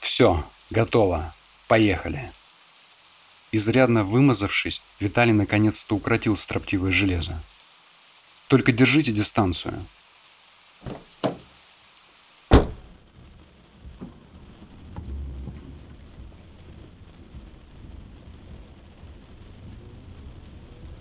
«Все, 0.01 0.43
готово. 0.69 1.33
Поехали». 1.67 2.31
Изрядно 3.57 4.03
вымазавшись, 4.03 4.83
Виталий 4.99 5.33
наконец-то 5.33 5.95
укротил 5.95 6.35
строптивое 6.35 6.91
железо. 6.91 7.41
«Только 8.49 8.71
держите 8.71 9.11
дистанцию. 9.11 9.83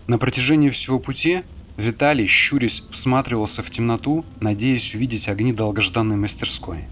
На 0.06 0.16
протяжении 0.16 0.70
всего 0.70 0.98
пути 0.98 1.42
Виталий, 1.76 2.26
щурясь, 2.26 2.82
всматривался 2.90 3.62
в 3.62 3.70
темноту, 3.70 4.24
надеясь 4.40 4.94
увидеть 4.94 5.28
огни 5.28 5.52
долгожданной 5.52 6.16
мастерской. 6.16 6.86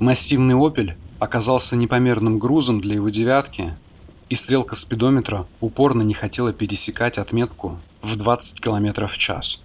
Массивный 0.00 0.56
«Опель» 0.56 0.96
оказался 1.20 1.76
непомерным 1.76 2.40
грузом 2.40 2.80
для 2.80 2.96
его 2.96 3.08
«девятки», 3.08 3.76
и 4.28 4.34
стрелка 4.34 4.76
спидометра 4.76 5.46
упорно 5.60 6.02
не 6.02 6.14
хотела 6.14 6.52
пересекать 6.52 7.18
отметку 7.18 7.78
в 8.02 8.16
20 8.16 8.60
км 8.60 9.06
в 9.06 9.18
час. 9.18 9.62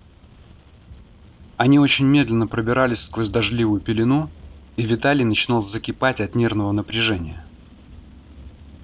Они 1.57 1.79
очень 1.79 2.05
медленно 2.05 2.47
пробирались 2.47 3.01
сквозь 3.01 3.29
дождливую 3.29 3.81
пелену, 3.81 4.29
и 4.75 4.81
Виталий 4.81 5.23
начинал 5.23 5.61
закипать 5.61 6.19
от 6.19 6.35
нервного 6.35 6.71
напряжения. 6.71 7.43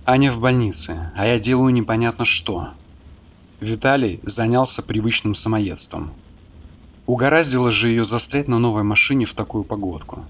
Аня 0.06 0.32
в 0.32 0.40
больнице, 0.40 1.12
а 1.16 1.26
я 1.26 1.40
делаю 1.40 1.74
непонятно 1.74 2.26
что. 2.26 2.70
Виталий 3.60 4.20
занялся 4.24 4.82
привычным 4.82 5.36
самоедством. 5.36 6.14
Угораздило 7.06 7.72
же 7.72 7.90
ее 7.90 8.04
застрять 8.04 8.48
на 8.48 8.60
новой 8.60 8.84
машине 8.84 9.26
в 9.26 9.34
такую 9.34 9.64
погодку. 9.64 10.26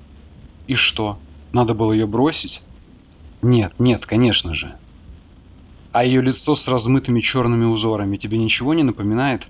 И 0.68 0.75
что, 0.75 1.20
надо 1.51 1.74
было 1.74 1.91
ее 1.91 2.08
бросить? 2.08 2.62
Нет, 3.41 3.74
нет, 3.79 4.06
конечно 4.06 4.53
же. 4.53 4.75
А 6.00 6.06
ее 6.06 6.22
лицо 6.22 6.56
с 6.56 6.65
размытыми 6.70 7.20
черными 7.20 7.65
узорами 7.65 8.15
тебе 8.15 8.38
ничего 8.38 8.74
не 8.74 8.84
напоминает? 8.84 9.50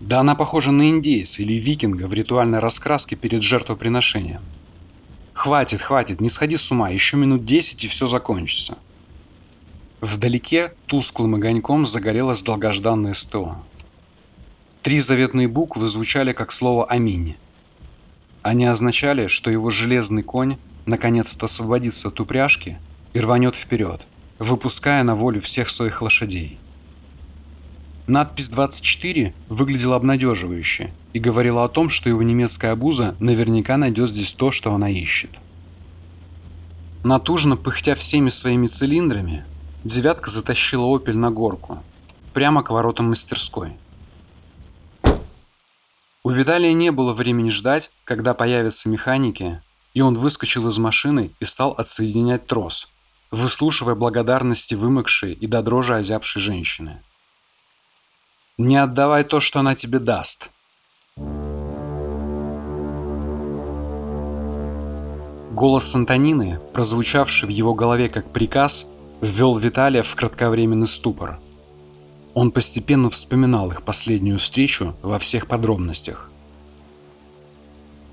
Да 0.00 0.20
она 0.20 0.34
похожа 0.34 0.70
на 0.70 0.88
индейца 0.88 1.42
или 1.42 1.58
викинга 1.58 2.08
в 2.08 2.14
ритуальной 2.14 2.58
раскраске 2.58 3.16
перед 3.16 3.42
жертвоприношением. 3.42 4.40
Хватит, 5.34 5.82
хватит, 5.82 6.22
не 6.22 6.30
сходи 6.30 6.56
с 6.56 6.70
ума, 6.70 6.88
еще 6.88 7.18
минут 7.18 7.44
десять 7.44 7.84
и 7.84 7.88
все 7.88 8.06
закончится. 8.06 8.78
Вдалеке 10.00 10.72
тусклым 10.86 11.34
огоньком 11.34 11.84
загорелось 11.84 12.42
долгожданное 12.42 13.12
СТО. 13.12 13.58
Три 14.80 15.00
заветные 15.00 15.48
буквы 15.48 15.86
звучали 15.86 16.32
как 16.32 16.50
слово 16.50 16.86
«Аминь». 16.86 17.36
Они 18.40 18.64
означали, 18.64 19.26
что 19.26 19.50
его 19.50 19.68
железный 19.68 20.22
конь 20.22 20.56
наконец-то 20.86 21.44
освободится 21.44 22.08
от 22.08 22.18
упряжки 22.20 22.78
и 23.12 23.20
рванет 23.20 23.54
вперед, 23.54 24.06
выпуская 24.38 25.02
на 25.02 25.14
волю 25.14 25.40
всех 25.40 25.70
своих 25.70 26.02
лошадей. 26.02 26.58
Надпись 28.06 28.48
24 28.48 29.32
выглядела 29.48 29.96
обнадеживающе 29.96 30.92
и 31.12 31.18
говорила 31.18 31.64
о 31.64 31.68
том, 31.68 31.88
что 31.88 32.08
его 32.08 32.22
немецкая 32.22 32.72
обуза 32.72 33.14
наверняка 33.20 33.76
найдет 33.76 34.08
здесь 34.08 34.34
то, 34.34 34.50
что 34.50 34.74
она 34.74 34.90
ищет. 34.90 35.30
Натужно 37.04 37.56
пыхтя 37.56 37.94
всеми 37.94 38.28
своими 38.28 38.66
цилиндрами, 38.66 39.44
девятка 39.84 40.30
затащила 40.30 40.94
«Опель» 40.94 41.16
на 41.16 41.30
горку, 41.30 41.82
прямо 42.32 42.62
к 42.62 42.70
воротам 42.70 43.08
мастерской. 43.08 43.72
У 46.24 46.30
Виталия 46.30 46.72
не 46.72 46.92
было 46.92 47.12
времени 47.12 47.50
ждать, 47.50 47.90
когда 48.04 48.34
появятся 48.34 48.88
механики, 48.88 49.60
и 49.94 50.00
он 50.00 50.16
выскочил 50.16 50.68
из 50.68 50.78
машины 50.78 51.32
и 51.40 51.44
стал 51.44 51.72
отсоединять 51.72 52.46
трос, 52.46 52.88
выслушивая 53.32 53.96
благодарности 53.96 54.74
вымокшей 54.74 55.32
и 55.32 55.46
до 55.48 55.62
дрожи 55.62 55.96
озябшей 55.96 56.40
женщины. 56.40 57.02
«Не 58.58 58.76
отдавай 58.76 59.24
то, 59.24 59.40
что 59.40 59.58
она 59.60 59.74
тебе 59.74 59.98
даст», 59.98 60.50
Голос 65.52 65.94
Антонины, 65.94 66.58
прозвучавший 66.72 67.46
в 67.46 67.52
его 67.52 67.74
голове 67.74 68.08
как 68.08 68.30
приказ, 68.32 68.86
ввел 69.20 69.56
Виталия 69.58 70.02
в 70.02 70.14
кратковременный 70.16 70.86
ступор. 70.86 71.38
Он 72.32 72.50
постепенно 72.50 73.10
вспоминал 73.10 73.70
их 73.70 73.82
последнюю 73.82 74.38
встречу 74.38 74.96
во 75.02 75.18
всех 75.18 75.46
подробностях. 75.46 76.30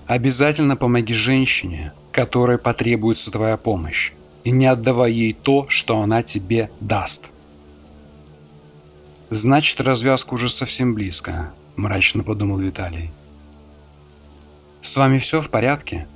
«Обязательно 0.05 0.75
помоги 0.75 1.13
женщине, 1.13 1.93
которой 2.11 2.57
потребуется 2.57 3.31
твоя 3.31 3.55
помощь, 3.55 4.11
и 4.49 4.51
не 4.51 4.65
отдавай 4.65 5.13
ей 5.13 5.33
то, 5.33 5.67
что 5.69 6.01
она 6.01 6.23
тебе 6.23 6.71
даст». 6.79 7.27
«Значит, 9.29 9.79
развязка 9.79 10.33
уже 10.33 10.49
совсем 10.49 10.95
близко»,– 10.95 11.53
мрачно 11.75 12.23
подумал 12.23 12.57
Виталий. 12.57 13.11
«С 14.81 14.97
вами 14.97 15.19
все 15.19 15.39
в 15.39 15.51
порядке?» 15.51 16.07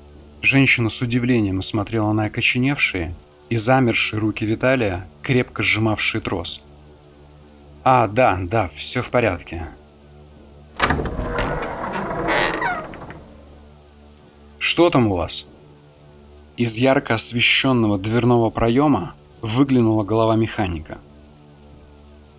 Женщина 0.42 0.90
с 0.90 1.00
удивлением 1.00 1.62
смотрела 1.62 2.12
на 2.12 2.26
окоченевшие 2.26 3.14
и 3.50 3.56
замершие 3.56 4.20
руки 4.20 4.46
Виталия, 4.46 5.06
крепко 5.22 5.62
сжимавшие 5.62 6.20
трос. 6.20 6.64
«А, 7.84 8.08
да, 8.08 8.40
да, 8.42 8.68
все 8.70 9.04
в 9.04 9.12
порядке». 9.12 9.68
«Что 14.58 14.90
там 14.90 15.12
у 15.12 15.18
вас?» 15.18 15.46
Из 16.58 16.78
ярко 16.78 17.16
освещенного 17.16 17.98
дверного 17.98 18.50
проема 18.50 19.14
выглянула 19.42 20.04
голова 20.04 20.36
механика. 20.36 21.00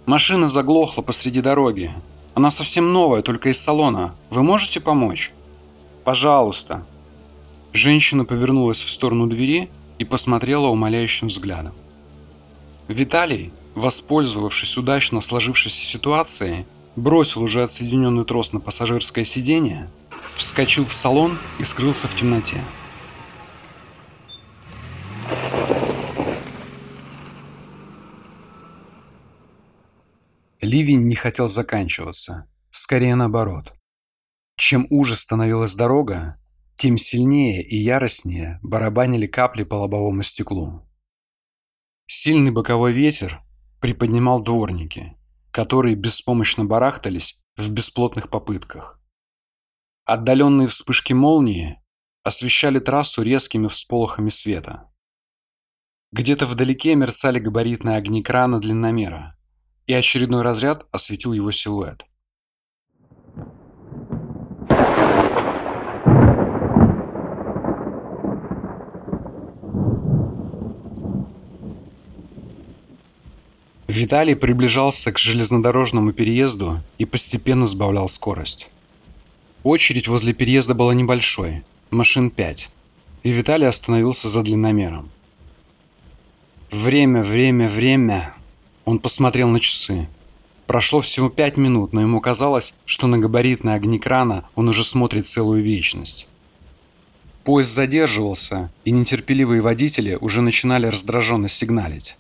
«Машина 0.07 0.48
заглохла 0.48 1.03
посреди 1.03 1.40
дороги. 1.40 1.92
Она 2.35 2.50
совсем 2.50 2.92
новая, 2.92 3.22
только 3.22 3.48
из 3.48 3.61
салона. 3.61 4.14
Вы 4.31 4.42
можете 4.42 4.81
помочь?» 4.81 5.33
«Пожалуйста», 6.05 6.85
Женщина 7.74 8.24
повернулась 8.24 8.85
в 8.85 8.90
сторону 8.92 9.27
двери 9.27 9.68
и 9.98 10.05
посмотрела 10.05 10.68
умоляющим 10.68 11.27
взглядом. 11.27 11.72
Виталий, 12.87 13.50
воспользовавшись 13.74 14.77
удачно 14.77 15.20
сложившейся 15.20 15.85
ситуацией, 15.85 16.66
бросил 16.94 17.42
уже 17.42 17.64
отсоединенный 17.64 18.24
трос 18.24 18.53
на 18.53 18.61
пассажирское 18.61 19.24
сиденье, 19.24 19.90
вскочил 20.31 20.85
в 20.85 20.94
салон 20.94 21.37
и 21.59 21.64
скрылся 21.64 22.07
в 22.07 22.14
темноте. 22.14 22.62
Ливень 30.64 31.07
не 31.07 31.14
хотел 31.14 31.46
заканчиваться, 31.46 32.48
скорее 32.70 33.14
наоборот. 33.14 33.74
Чем 34.57 34.87
уже 34.90 35.14
становилась 35.14 35.74
дорога, 35.74 36.40
тем 36.77 36.96
сильнее 36.96 37.62
и 37.62 37.77
яростнее 37.77 38.59
барабанили 38.62 39.27
капли 39.27 39.64
по 39.64 39.74
лобовому 39.74 40.22
стеклу. 40.22 40.88
Сильный 42.07 42.50
боковой 42.50 42.92
ветер 42.92 43.42
приподнимал 43.81 44.42
дворники, 44.42 45.16
которые 45.50 45.94
беспомощно 45.94 46.64
барахтались 46.64 47.44
в 47.57 47.70
бесплотных 47.70 48.31
попытках. 48.31 49.00
Отдаленные 50.05 50.68
вспышки 50.68 51.12
молнии 51.12 51.81
освещали 52.22 52.79
трассу 52.79 53.22
резкими 53.22 53.68
всполохами 53.68 54.31
света. 54.31 54.90
Где-то 56.12 56.46
вдалеке 56.46 56.94
мерцали 56.94 57.38
габаритные 57.38 57.96
огни 57.96 58.22
крана 58.22 58.61
длинномера, 58.61 59.37
и 59.87 59.92
очередной 59.92 60.42
разряд 60.42 60.87
осветил 60.90 61.33
его 61.33 61.51
силуэт. 61.51 62.05
Виталий 73.87 74.35
приближался 74.35 75.12
к 75.12 75.18
железнодорожному 75.18 76.12
переезду 76.12 76.81
и 76.99 77.05
постепенно 77.05 77.64
сбавлял 77.64 78.09
скорость. 78.09 78.68
Очередь 79.62 80.09
возле 80.09 80.35
переезда 80.35 80.75
была 80.75 80.94
небольшой, 80.94 81.62
машин 81.90 82.31
5, 82.31 82.70
и 83.23 83.31
Виталий 83.31 83.68
остановился 83.68 84.29
за 84.29 84.42
длинномером. 84.42 85.11
Время, 86.70 87.23
время, 87.23 87.68
время. 87.68 88.34
Он 88.85 88.99
посмотрел 88.99 89.49
на 89.49 89.61
часы. 89.61 90.09
Прошло 90.66 91.01
всего 91.01 91.29
пять 91.29 91.57
минут, 91.57 91.92
но 91.92 92.01
ему 92.01 92.20
казалось, 92.20 92.75
что 92.87 93.07
на 93.07 93.18
габаритные 93.18 93.77
огни 93.77 93.99
крана 93.99 94.44
он 94.55 94.68
уже 94.68 94.85
смотрит 94.85 95.27
целую 95.27 95.62
вечность. 95.62 96.27
Поезд 97.44 97.75
задерживался, 97.75 98.70
и 98.85 98.90
нетерпеливые 98.90 99.61
водители 99.61 100.16
уже 100.18 100.40
начинали 100.40 100.87
раздраженно 100.87 101.49
сигналить. 101.49 102.16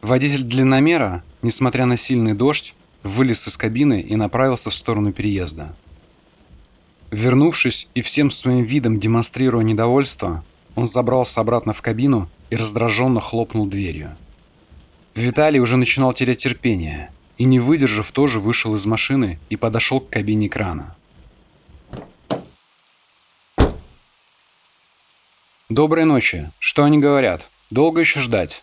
Водитель 0.00 0.42
длинномера, 0.42 1.22
несмотря 1.42 1.84
на 1.84 1.96
сильный 1.96 2.34
дождь, 2.34 2.74
вылез 3.02 3.46
из 3.46 3.56
кабины 3.56 4.00
и 4.00 4.16
направился 4.16 4.70
в 4.70 4.74
сторону 4.74 5.12
переезда. 5.12 5.76
Вернувшись 7.10 7.88
и 7.94 8.00
всем 8.00 8.30
своим 8.30 8.64
видом 8.64 8.98
демонстрируя 8.98 9.62
недовольство, 9.62 10.42
он 10.74 10.86
забрался 10.86 11.42
обратно 11.42 11.74
в 11.74 11.82
кабину 11.82 12.30
и 12.48 12.56
раздраженно 12.56 13.20
хлопнул 13.20 13.66
дверью. 13.66 14.16
Виталий 15.14 15.60
уже 15.60 15.76
начинал 15.76 16.14
терять 16.14 16.38
терпение 16.38 17.12
и, 17.36 17.44
не 17.44 17.60
выдержав, 17.60 18.12
тоже 18.12 18.40
вышел 18.40 18.74
из 18.74 18.86
машины 18.86 19.38
и 19.50 19.56
подошел 19.56 20.00
к 20.00 20.08
кабине 20.08 20.48
крана. 20.48 20.96
«Доброй 25.68 26.04
ночи. 26.04 26.50
Что 26.58 26.84
они 26.84 26.98
говорят? 26.98 27.48
Долго 27.70 28.00
еще 28.00 28.20
ждать?» 28.20 28.62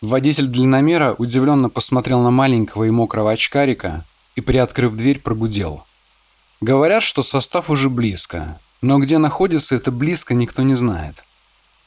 Водитель 0.00 0.46
длинномера 0.46 1.14
удивленно 1.18 1.68
посмотрел 1.68 2.20
на 2.20 2.30
маленького 2.30 2.84
и 2.84 2.90
мокрого 2.90 3.32
очкарика, 3.32 4.04
и, 4.34 4.40
приоткрыв 4.40 4.94
дверь, 4.94 5.20
прогудел. 5.20 5.84
Говорят, 6.62 7.02
что 7.02 7.22
состав 7.22 7.68
уже 7.68 7.90
близко, 7.90 8.58
но 8.80 8.98
где 8.98 9.18
находится 9.18 9.74
это 9.74 9.90
близко, 9.90 10.32
никто 10.34 10.62
не 10.62 10.74
знает. 10.74 11.22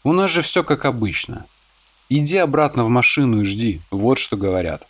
У 0.03 0.11
нас 0.11 0.29
же 0.29 0.41
все 0.41 0.63
как 0.63 0.85
обычно. 0.85 1.45
Иди 2.15 2.37
обратно 2.37 2.83
в 2.83 2.89
машину 2.89 3.41
и 3.41 3.43
жди, 3.43 3.81
вот 3.89 4.19
что 4.19 4.37
говорят. 4.37 4.87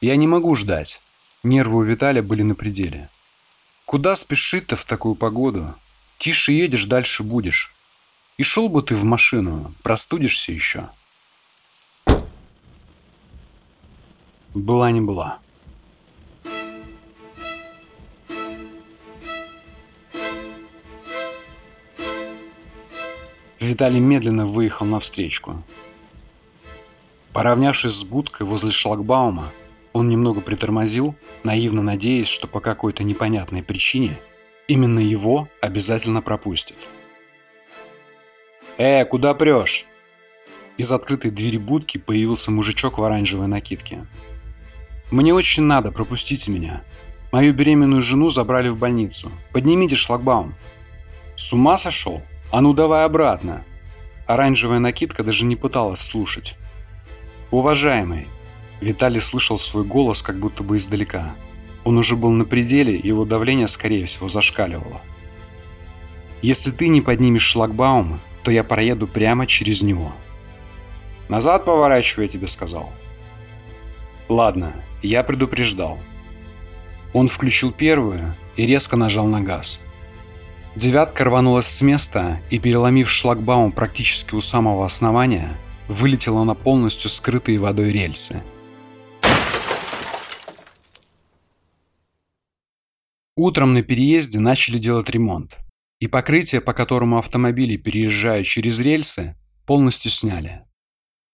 Я 0.00 0.16
не 0.16 0.26
могу 0.26 0.54
ждать. 0.54 1.02
Нервы 1.42 1.80
у 1.80 1.82
Виталия 1.82 2.22
были 2.22 2.40
на 2.40 2.54
пределе. 2.54 3.10
Куда 3.84 4.16
спешить-то 4.16 4.74
в 4.74 4.86
такую 4.86 5.14
погоду? 5.14 5.74
Тише 6.16 6.52
едешь, 6.52 6.86
дальше 6.86 7.22
будешь. 7.22 7.74
И 8.38 8.44
шел 8.44 8.70
бы 8.70 8.82
ты 8.82 8.94
в 8.94 9.04
машину, 9.04 9.74
простудишься 9.82 10.52
еще. 10.52 10.88
Была 14.54 14.90
не 14.90 15.02
была. 15.02 15.38
Виталий 23.60 24.00
медленно 24.00 24.46
выехал 24.46 24.86
навстречку. 24.86 25.62
Поравнявшись 27.32 27.92
с 27.92 28.04
будкой 28.04 28.46
возле 28.46 28.70
шлагбаума, 28.70 29.52
он 29.92 30.08
немного 30.08 30.40
притормозил, 30.40 31.14
наивно 31.44 31.82
надеясь, 31.82 32.28
что 32.28 32.46
по 32.46 32.60
какой-то 32.60 33.04
непонятной 33.04 33.62
причине 33.62 34.18
именно 34.68 34.98
его 34.98 35.48
обязательно 35.60 36.22
пропустят. 36.22 36.76
«Э, 38.78 39.04
куда 39.04 39.34
прешь?» 39.34 39.86
Из 40.78 40.90
открытой 40.90 41.30
двери 41.30 41.58
будки 41.58 41.98
появился 41.98 42.50
мужичок 42.50 42.98
в 42.98 43.04
оранжевой 43.04 43.46
накидке. 43.46 44.06
«Мне 45.10 45.34
очень 45.34 45.64
надо, 45.64 45.92
пропустите 45.92 46.50
меня. 46.50 46.82
Мою 47.30 47.52
беременную 47.54 48.02
жену 48.02 48.28
забрали 48.28 48.68
в 48.68 48.78
больницу. 48.78 49.30
Поднимите 49.52 49.96
шлагбаум». 49.96 50.54
«С 51.36 51.52
ума 51.52 51.76
сошел? 51.76 52.22
А 52.50 52.60
ну 52.60 52.72
давай 52.72 53.04
обратно!» 53.04 53.64
Оранжевая 54.26 54.78
накидка 54.78 55.22
даже 55.22 55.44
не 55.44 55.56
пыталась 55.56 56.00
слушать. 56.00 56.56
«Уважаемый, 57.52 58.26
Виталий 58.82 59.20
слышал 59.20 59.58
свой 59.58 59.84
голос 59.84 60.22
как 60.22 60.38
будто 60.38 60.64
бы 60.64 60.74
издалека. 60.74 61.36
Он 61.84 61.98
уже 61.98 62.16
был 62.16 62.30
на 62.30 62.44
пределе, 62.44 62.96
его 62.96 63.24
давление, 63.24 63.68
скорее 63.68 64.06
всего, 64.06 64.28
зашкаливало. 64.28 65.00
«Если 66.42 66.72
ты 66.72 66.88
не 66.88 67.00
поднимешь 67.00 67.44
шлагбаум, 67.44 68.20
то 68.42 68.50
я 68.50 68.64
проеду 68.64 69.06
прямо 69.06 69.46
через 69.46 69.82
него». 69.82 70.12
«Назад 71.28 71.64
поворачивай, 71.64 72.26
тебе 72.26 72.48
сказал». 72.48 72.92
«Ладно, 74.28 74.72
я 75.00 75.22
предупреждал». 75.22 76.00
Он 77.12 77.28
включил 77.28 77.70
первую 77.70 78.34
и 78.56 78.66
резко 78.66 78.96
нажал 78.96 79.26
на 79.26 79.42
газ. 79.42 79.78
Девятка 80.74 81.24
рванулась 81.24 81.66
с 81.66 81.82
места 81.82 82.40
и, 82.50 82.58
переломив 82.58 83.08
шлагбаум 83.08 83.70
практически 83.70 84.34
у 84.34 84.40
самого 84.40 84.84
основания, 84.84 85.50
вылетела 85.92 86.42
на 86.44 86.54
полностью 86.54 87.10
скрытые 87.10 87.58
водой 87.58 87.92
рельсы. 87.92 88.42
Утром 93.36 93.74
на 93.74 93.82
переезде 93.82 94.38
начали 94.38 94.78
делать 94.78 95.10
ремонт, 95.10 95.58
и 96.00 96.06
покрытие, 96.06 96.60
по 96.60 96.72
которому 96.72 97.18
автомобили 97.18 97.76
переезжают 97.76 98.46
через 98.46 98.80
рельсы, 98.80 99.36
полностью 99.66 100.10
сняли. 100.10 100.62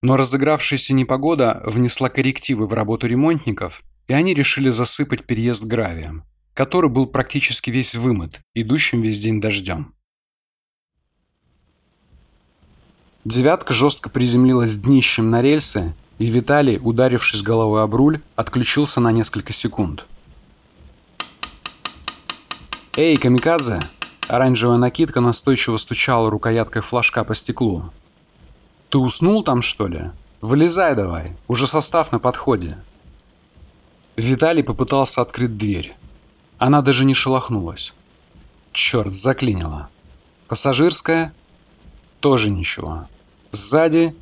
Но 0.02 0.16
разыгравшаяся 0.16 0.94
непогода 0.94 1.62
внесла 1.64 2.08
коррективы 2.08 2.66
в 2.66 2.72
работу 2.72 3.06
ремонтников, 3.06 3.82
и 4.06 4.12
они 4.12 4.32
решили 4.32 4.70
засыпать 4.70 5.24
переезд 5.24 5.64
гравием, 5.64 6.24
который 6.54 6.88
был 6.88 7.06
практически 7.06 7.70
весь 7.70 7.94
вымыт, 7.94 8.40
идущим 8.54 9.02
весь 9.02 9.20
день 9.20 9.40
дождем. 9.40 9.97
Девятка 13.28 13.72
жестко 13.72 14.08
приземлилась 14.08 14.76
днищем 14.76 15.30
на 15.30 15.42
рельсы, 15.42 15.94
и 16.18 16.26
Виталий, 16.26 16.78
ударившись 16.82 17.42
головой 17.42 17.82
об 17.82 17.94
руль, 17.94 18.20
отключился 18.36 19.00
на 19.00 19.12
несколько 19.12 19.52
секунд– 19.52 20.06
«Эй, 23.00 23.16
камикадзе!» 23.16 23.80
Оранжевая 24.26 24.76
накидка 24.76 25.20
настойчиво 25.20 25.76
стучала 25.76 26.30
рукояткой 26.30 26.82
флажка 26.82 27.22
по 27.22 27.32
стеклу. 27.32 27.92
«Ты 28.88 28.98
уснул 28.98 29.44
там, 29.44 29.62
что 29.62 29.86
ли? 29.86 30.10
Вылезай 30.40 30.96
давай, 30.96 31.36
уже 31.46 31.68
состав 31.68 32.10
на 32.10 32.18
подходе». 32.18 32.76
Виталий 34.16 34.64
попытался 34.64 35.20
открыть 35.20 35.56
дверь. 35.56 35.94
Она 36.58 36.82
даже 36.82 37.04
не 37.04 37.14
шелохнулась. 37.14 37.94
Черт, 38.72 39.14
заклинило. 39.14 39.90
Пассажирская? 40.48 41.32
Тоже 42.18 42.50
ничего. 42.50 43.06
Сзади? 43.52 44.14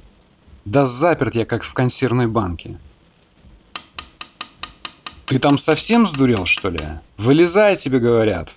Да 0.64 0.86
заперт 0.86 1.34
я, 1.34 1.44
как 1.44 1.62
в 1.62 1.74
консервной 1.74 2.26
банке. 2.26 2.78
«Ты 5.26 5.40
там 5.40 5.58
совсем 5.58 6.06
сдурел, 6.06 6.46
что 6.46 6.70
ли? 6.70 6.80
Вылезай, 7.16 7.74
тебе 7.74 7.98
говорят!» 7.98 8.54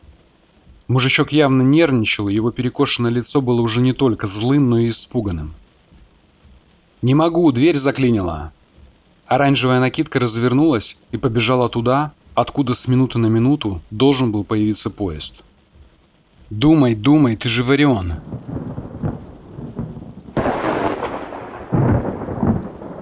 Мужичок 0.87 1.31
явно 1.31 1.63
нервничал, 1.63 2.29
и 2.29 2.33
его 2.33 2.51
перекошенное 2.51 3.09
лицо 3.09 3.41
было 3.41 3.61
уже 3.61 3.81
не 3.81 3.93
только 3.93 4.27
злым, 4.27 4.69
но 4.69 4.77
и 4.77 4.89
испуганным. 4.89 5.55
«Не 7.01 7.15
могу, 7.15 7.51
дверь 7.51 7.77
заклинила!» 7.77 8.53
Оранжевая 9.25 9.79
накидка 9.79 10.19
развернулась 10.19 10.97
и 11.11 11.17
побежала 11.17 11.69
туда, 11.69 12.11
откуда 12.35 12.73
с 12.75 12.87
минуты 12.87 13.17
на 13.17 13.27
минуту 13.27 13.81
должен 13.89 14.31
был 14.31 14.43
появиться 14.43 14.91
поезд. 14.91 15.43
«Думай, 16.51 16.93
думай, 16.93 17.35
ты 17.35 17.49
же 17.49 17.63
Варион!» 17.63 18.15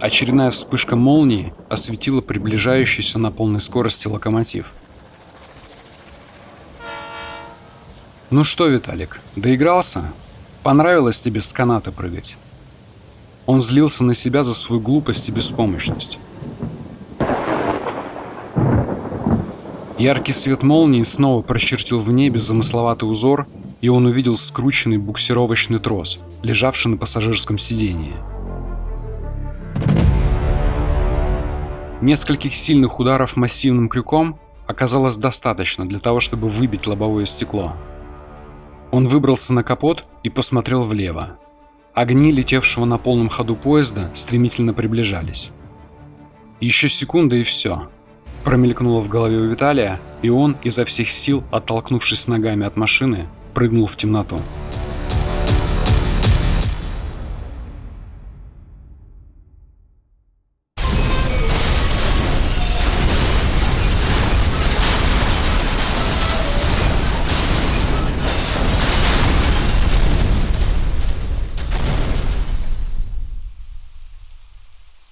Очередная 0.08 0.52
вспышка 0.52 0.96
молнии 0.96 1.54
осветила 1.68 2.22
приближающийся 2.22 3.20
на 3.20 3.30
полной 3.30 3.60
скорости 3.60 4.08
локомотив– 4.08 4.72
Ну 8.30 8.44
что, 8.44 8.68
Виталик, 8.68 9.22
доигрался? 9.38 10.12
Понравилось 10.62 11.22
тебе 11.22 11.42
с 11.42 11.54
каната 11.54 11.94
прыгать? 11.94 12.36
Он 13.46 13.62
злился 13.62 14.04
на 14.04 14.14
себя 14.14 14.44
за 14.44 14.54
свою 14.54 14.82
глупость 14.82 15.30
и 15.30 15.32
беспомощность. 15.32 16.20
Яркий 19.98 20.34
свет 20.34 20.64
молнии 20.64 21.04
снова 21.04 21.42
прочертил 21.42 22.00
в 22.00 22.12
небе 22.12 22.40
замысловатый 22.40 23.10
узор, 23.10 23.46
и 23.80 23.88
он 23.88 24.06
увидел 24.06 24.38
скрученный 24.38 24.98
буксировочный 24.98 25.80
трос, 25.80 26.20
лежавший 26.44 26.92
на 26.92 26.98
пассажирском 26.98 27.58
сидении. 27.58 28.16
Нескольких 32.02 32.54
сильных 32.54 33.00
ударов 33.00 33.36
массивным 33.36 33.90
крюком 33.90 34.40
оказалось 34.68 35.18
достаточно 35.18 35.88
для 35.88 36.00
того, 36.00 36.20
чтобы 36.20 36.48
выбить 36.48 36.86
лобовое 36.86 37.26
стекло. 37.26 37.74
Он 38.92 39.08
выбрался 39.08 39.54
на 39.54 39.64
капот 39.64 40.06
и 40.24 40.30
посмотрел 40.30 40.84
влево. 40.84 41.38
Огни 41.94 42.32
летевшего 42.32 42.86
на 42.86 43.00
полном 43.00 43.30
ходу 43.30 43.56
поезда 43.56 44.12
стремительно 44.14 44.74
приближались. 44.74 45.50
Еще 46.60 46.90
секунда 46.90 47.36
и 47.36 47.44
все. 47.44 47.90
Промелькнуло 48.44 49.02
в 49.02 49.10
голове 49.10 49.38
у 49.38 49.46
Виталия, 49.46 50.00
и 50.22 50.30
он, 50.30 50.56
изо 50.64 50.86
всех 50.86 51.10
сил, 51.10 51.44
оттолкнувшись 51.52 52.28
ногами 52.28 52.66
от 52.66 52.78
машины, 52.78 53.28
прыгнул 53.54 53.88
в 53.88 53.98
темноту. 53.98 54.40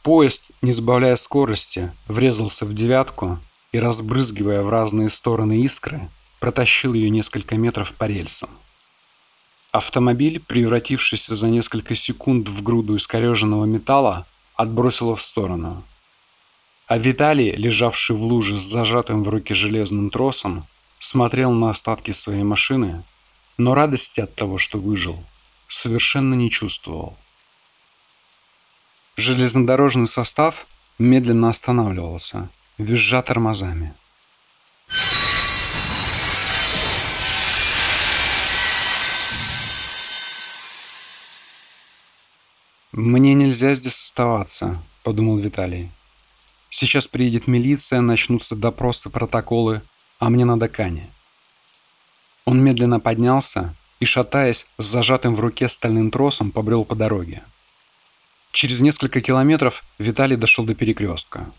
Поезд, 0.05 0.51
не 0.61 0.71
сбавляя 0.71 1.15
скорости, 1.15 1.91
врезался 2.07 2.67
в 2.67 2.73
девятку 2.75 3.39
и, 3.71 3.79
разбрызгивая 3.79 4.61
в 4.61 4.69
разные 4.69 5.09
стороны 5.09 5.61
искры, 5.61 6.11
протащил 6.39 6.93
ее 6.93 7.09
несколько 7.09 7.55
метров 7.55 7.91
по 7.93 8.03
рельсам. 8.03 8.51
Автомобиль, 9.71 10.39
превратившийся 10.39 11.33
за 11.33 11.47
несколько 11.47 11.95
секунд 11.95 12.47
в 12.49 12.61
груду 12.61 12.97
искореженного 12.97 13.65
металла, 13.65 14.27
отбросило 14.53 15.15
в 15.15 15.23
сторону. 15.23 15.81
А 16.85 16.99
Виталий, 16.99 17.55
лежавший 17.55 18.15
в 18.15 18.21
луже 18.21 18.59
с 18.59 18.61
зажатым 18.61 19.23
в 19.23 19.29
руке 19.29 19.55
железным 19.55 20.11
тросом, 20.11 20.67
смотрел 20.99 21.49
на 21.51 21.71
остатки 21.71 22.11
своей 22.11 22.43
машины, 22.43 23.03
но 23.57 23.73
радости 23.73 24.21
от 24.21 24.35
того, 24.35 24.59
что 24.59 24.77
выжил, 24.77 25.17
совершенно 25.67 26.35
не 26.35 26.51
чувствовал. 26.51 27.17
Железнодорожный 29.17 30.08
состав 30.08 30.67
медленно 30.99 31.47
останавливался, 31.47 32.49
визжа 32.78 33.21
тормозами. 33.21 33.93
«Мне 42.91 43.34
нельзя 43.36 43.73
здесь 43.73 44.01
оставаться»,— 44.01 44.84
подумал 45.04 45.38
Виталий. 45.38 45.89
«Сейчас 46.69 47.08
приедет 47.08 47.47
милиция, 47.47 48.01
начнутся 48.01 48.58
допросы, 48.58 49.10
протоколы, 49.10 49.82
а 50.19 50.30
мне 50.30 50.43
надо 50.43 50.67
Кане». 50.67 51.10
Он 52.43 52.62
медленно 52.62 52.99
поднялся 52.99 53.73
и, 54.01 54.06
шатаясь 54.06 54.67
с 54.78 54.86
зажатым 54.86 55.36
в 55.36 55.39
руке 55.39 55.69
стальным 55.69 56.12
тросом, 56.12 56.51
побрел 56.51 56.84
по 56.84 56.95
дороге. 56.95 57.43
Через 58.55 58.79
несколько 58.79 59.19
километров 59.19 59.83
Виталий 59.99 60.37
дошел 60.37 60.63
до 60.63 60.75
перекрестка. 60.75 61.51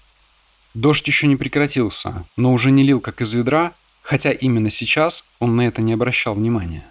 Дождь 0.72 1.06
еще 1.06 1.26
не 1.26 1.36
прекратился, 1.36 2.24
но 2.38 2.54
уже 2.54 2.70
не 2.70 2.84
лил 2.84 3.00
как 3.00 3.20
из 3.20 3.34
ведра, 3.34 3.74
хотя 4.00 4.32
именно 4.32 4.70
сейчас 4.70 5.22
он 5.38 5.56
на 5.56 5.66
это 5.66 5.82
не 5.82 5.92
обращал 5.92 6.32
внимания. 6.32 6.90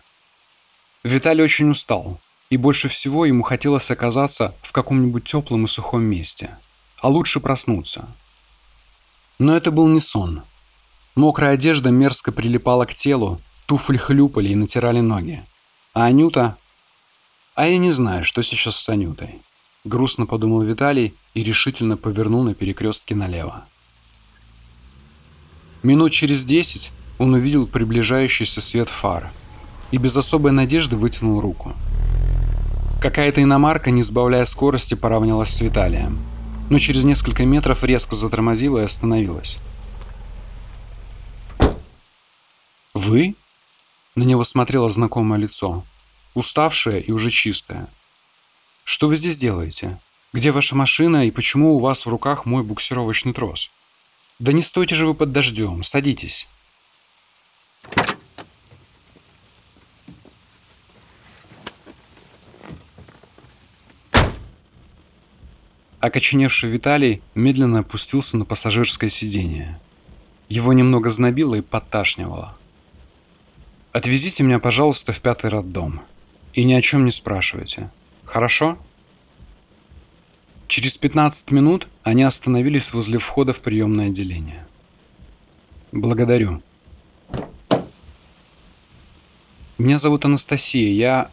Виталий 1.03 1.43
очень 1.43 1.71
устал, 1.71 2.19
и 2.51 2.57
больше 2.57 2.87
всего 2.87 3.25
ему 3.25 3.41
хотелось 3.41 3.89
оказаться 3.89 4.53
в 4.61 4.73
каком-нибудь 4.73 5.25
теплом 5.25 5.65
и 5.65 5.67
сухом 5.67 6.03
месте, 6.03 6.55
а 6.99 7.07
лучше 7.07 7.39
проснуться. 7.39 8.07
Но 9.39 9.57
это 9.57 9.71
был 9.71 9.87
не 9.87 9.99
сон. 9.99 10.43
Мокрая 11.15 11.55
одежда 11.55 11.89
мерзко 11.89 12.31
прилипала 12.31 12.85
к 12.85 12.93
телу, 12.93 13.41
туфли 13.65 13.97
хлюпали 13.97 14.49
и 14.49 14.55
натирали 14.55 14.99
ноги. 14.99 15.43
А 15.95 16.05
Анюта... 16.05 16.57
А 17.55 17.65
я 17.65 17.79
не 17.79 17.91
знаю, 17.91 18.23
что 18.23 18.43
сейчас 18.43 18.75
с 18.75 18.87
Анютой. 18.87 19.41
Грустно 19.85 20.25
подумал 20.25 20.63
Виталий 20.63 21.13
и 21.35 21.43
решительно 21.43 21.95
повернул 21.95 22.43
на 22.43 22.55
перекрестке 22.55 23.13
налево. 23.13 23.65
Минут 25.83 26.11
через 26.11 26.43
десять 26.43 26.91
он 27.19 27.35
увидел 27.35 27.67
приближающийся 27.67 28.61
свет 28.61 28.89
фар 28.89 29.31
и 29.91 29.97
без 29.97 30.17
особой 30.17 30.51
надежды 30.51 30.95
вытянул 30.95 31.39
руку. 31.39 31.73
Какая-то 32.99 33.43
иномарка, 33.43 33.91
не 33.91 34.01
сбавляя 34.01 34.45
скорости, 34.45 34.95
поравнялась 34.95 35.51
с 35.51 35.61
Виталием. 35.61 36.17
Но 36.71 36.79
через 36.79 37.03
несколько 37.03 37.45
метров 37.45 37.83
резко 37.83 38.15
затормозила 38.15 38.79
и 38.79 38.85
остановилась. 38.85 39.59
«Вы?» 42.95 43.35
На 44.15 44.23
него 44.23 44.43
смотрело 44.43 44.89
знакомое 44.89 45.37
лицо. 45.37 45.83
Уставшее 46.33 47.01
и 47.01 47.11
уже 47.11 47.29
чистое. 47.29 47.87
«Что 48.85 49.07
вы 49.07 49.15
здесь 49.15 49.35
делаете? 49.35 49.97
Где 50.31 50.51
ваша 50.51 50.75
машина 50.75 51.25
и 51.25 51.31
почему 51.31 51.75
у 51.75 51.79
вас 51.79 52.05
в 52.05 52.09
руках 52.09 52.45
мой 52.45 52.63
буксировочный 52.63 53.33
трос?» 53.33 53.71
«Да 54.37 54.53
не 54.53 54.61
стойте 54.61 54.93
же 54.93 55.07
вы 55.07 55.15
под 55.15 55.31
дождем, 55.31 55.83
садитесь». 55.83 56.47
Окоченевший 65.99 66.69
Виталий 66.69 67.23
медленно 67.33 67.79
опустился 67.79 68.37
на 68.37 68.45
пассажирское 68.45 69.09
сиденье. 69.09 69.79
Его 70.47 70.73
немного 70.73 71.09
знобило 71.09 71.55
и 71.55 71.61
подташнивало. 71.61 72.55
«Отвезите 73.93 74.43
меня, 74.43 74.59
пожалуйста, 74.59 75.11
в 75.11 75.21
пятый 75.21 75.49
роддом. 75.49 76.01
И 76.53 76.63
ни 76.63 76.73
о 76.73 76.81
чем 76.83 77.03
не 77.03 77.11
спрашивайте. 77.11 77.89
Хорошо?» 78.25 78.77
Через 80.67 80.97
15 80.97 81.51
минут 81.51 81.87
они 82.03 82.23
остановились 82.23 82.93
возле 82.93 83.19
входа 83.19 83.53
в 83.53 83.61
приемное 83.61 84.07
отделение. 84.07 84.65
«Благодарю. 85.91 86.61
Меня 89.77 89.97
зовут 89.97 90.25
Анастасия, 90.25 90.91
я... 90.91 91.29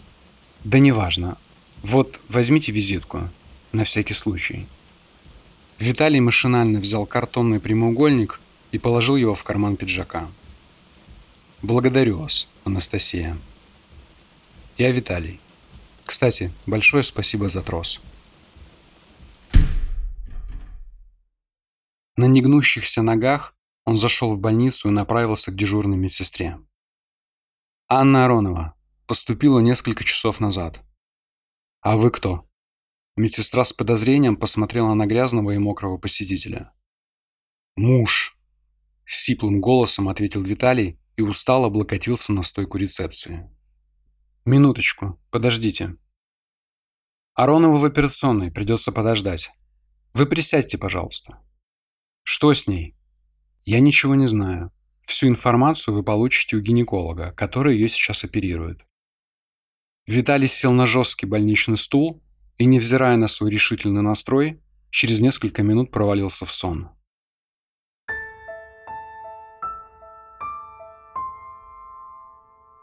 Да 0.65 0.79
неважно. 0.79 1.37
Вот, 1.83 2.21
возьмите 2.29 2.73
визитку 2.73 3.29
на 3.73 3.85
всякий 3.85 4.15
случай. 4.15 4.67
Виталий 5.79 6.21
машинально 6.21 6.79
взял 6.79 7.07
картонный 7.07 7.59
прямоугольник 7.59 8.41
и 8.71 8.79
положил 8.79 9.17
его 9.17 9.35
в 9.35 9.43
карман 9.43 9.77
пиджака. 9.77 10.29
«Благодарю 11.61 12.19
вас, 12.19 12.49
Анастасия. 12.65 13.37
Я 14.79 14.91
Виталий. 14.91 15.41
Кстати, 16.05 16.53
большое 16.67 17.03
спасибо 17.03 17.49
за 17.49 17.63
трос». 17.63 18.01
На 22.17 22.27
негнущихся 22.27 23.03
ногах 23.03 23.57
он 23.85 23.97
зашел 23.97 24.35
в 24.35 24.39
больницу 24.39 24.89
и 24.89 24.93
направился 24.93 25.51
к 25.51 25.57
дежурной 25.57 25.97
медсестре. 25.97 26.59
«Анна 27.89 28.25
Аронова. 28.25 28.75
Поступила 29.07 29.59
несколько 29.61 30.05
часов 30.05 30.41
назад. 30.41 30.83
А 31.81 31.97
вы 31.97 32.11
кто?» 32.11 32.49
Медсестра 33.17 33.65
с 33.65 33.73
подозрением 33.73 34.37
посмотрела 34.37 34.95
на 34.95 35.07
грязного 35.07 35.51
и 35.51 35.59
мокрого 35.59 35.99
посетителя. 35.99 36.73
«Муж!»– 37.77 38.39
сиплым 39.05 39.61
голосом 39.61 40.09
ответил 40.09 40.43
Виталий 40.43 40.99
и 41.17 41.23
устало 41.23 41.67
облокотился 41.67 42.33
на 42.33 42.43
стойку 42.43 42.79
рецепции. 42.79 43.51
«Минуточку, 44.45 45.21
подождите. 45.31 45.97
Аронова 47.35 47.79
в 47.79 47.85
операционной, 47.85 48.51
придется 48.51 48.91
подождать. 48.91 49.53
Вы 50.15 50.27
присядьте, 50.27 50.79
пожалуйста». 50.79 51.39
«Что 52.25 52.53
с 52.53 52.67
ней?» 52.67 52.97
«Я 53.65 53.79
ничего 53.79 54.17
не 54.17 54.27
знаю. 54.27 54.73
Всю 55.03 55.29
информацию 55.29 55.95
вы 55.95 56.03
получите 56.03 56.57
у 56.57 56.61
гинеколога, 56.61 57.33
который 57.33 57.75
ее 57.75 57.89
сейчас 57.89 58.25
оперирует». 58.25 58.85
Виталий 60.07 60.49
сел 60.49 60.73
на 60.73 60.87
жесткий 60.87 61.27
больничный 61.27 61.77
стул 61.77 62.21
и, 62.59 62.65
невзирая 62.65 63.17
на 63.17 63.29
свой 63.29 63.51
решительный 63.51 64.03
настрой, 64.03 64.61
через 64.91 65.21
несколько 65.21 65.63
минут 65.63 65.93
провалился 65.93 66.47
в 66.47 66.53
сон. 66.53 66.91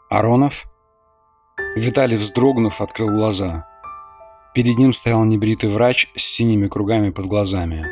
Аронов? 0.08 0.69
Виталий, 1.76 2.16
вздрогнув, 2.16 2.80
открыл 2.80 3.08
глаза. 3.08 3.66
Перед 4.54 4.78
ним 4.78 4.92
стоял 4.92 5.24
небритый 5.24 5.70
врач 5.70 6.10
с 6.16 6.22
синими 6.22 6.66
кругами 6.66 7.10
под 7.10 7.26
глазами. 7.26 7.86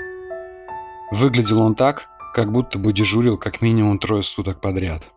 Выглядел 1.12 1.62
он 1.62 1.74
так, 1.74 2.08
как 2.34 2.50
будто 2.50 2.78
бы 2.78 2.92
дежурил 2.92 3.38
как 3.38 3.62
минимум 3.62 3.98
трое 3.98 4.22
суток 4.22 4.60
подряд. 4.60 5.10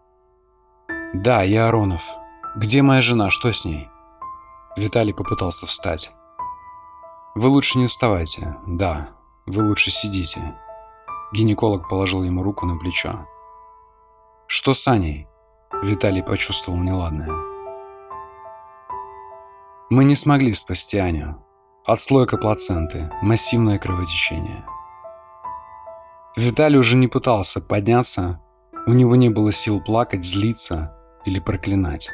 «Да, 1.14 1.44
я 1.44 1.68
Аронов. 1.68 2.04
Где 2.56 2.82
моя 2.82 3.02
жена? 3.02 3.30
Что 3.30 3.52
с 3.52 3.66
ней?» 3.66 3.90
Виталий 4.78 5.14
попытался 5.14 5.66
встать. 5.66 6.12
«Вы 7.36 7.50
лучше 7.50 7.80
не 7.80 7.88
вставайте. 7.88 8.56
Да, 8.68 9.10
вы 9.46 9.68
лучше 9.68 9.92
сидите». 9.92 10.56
Гинеколог 11.34 11.90
положил 11.90 12.24
ему 12.24 12.44
руку 12.44 12.66
на 12.66 12.78
плечо. 12.78 13.28
«Что 14.48 14.74
с 14.74 14.88
Аней?» 14.88 15.28
Виталий 15.84 16.24
почувствовал 16.24 16.78
неладное. 16.80 17.51
«Мы 19.92 20.06
не 20.06 20.16
смогли 20.16 20.54
спасти 20.54 20.98
Аню. 20.98 21.46
Отслойка 21.86 22.38
плаценты, 22.38 23.12
массивное 23.22 23.78
кровотечение». 23.78 24.64
Виталий 26.38 26.80
уже 26.80 26.96
не 26.96 27.10
пытался 27.10 27.60
подняться, 27.60 28.40
у 28.88 28.94
него 28.94 29.18
не 29.18 29.28
было 29.28 29.52
сил 29.52 29.82
плакать, 29.82 30.24
злиться 30.24 30.96
или 31.26 31.42
проклинать. 31.42 32.10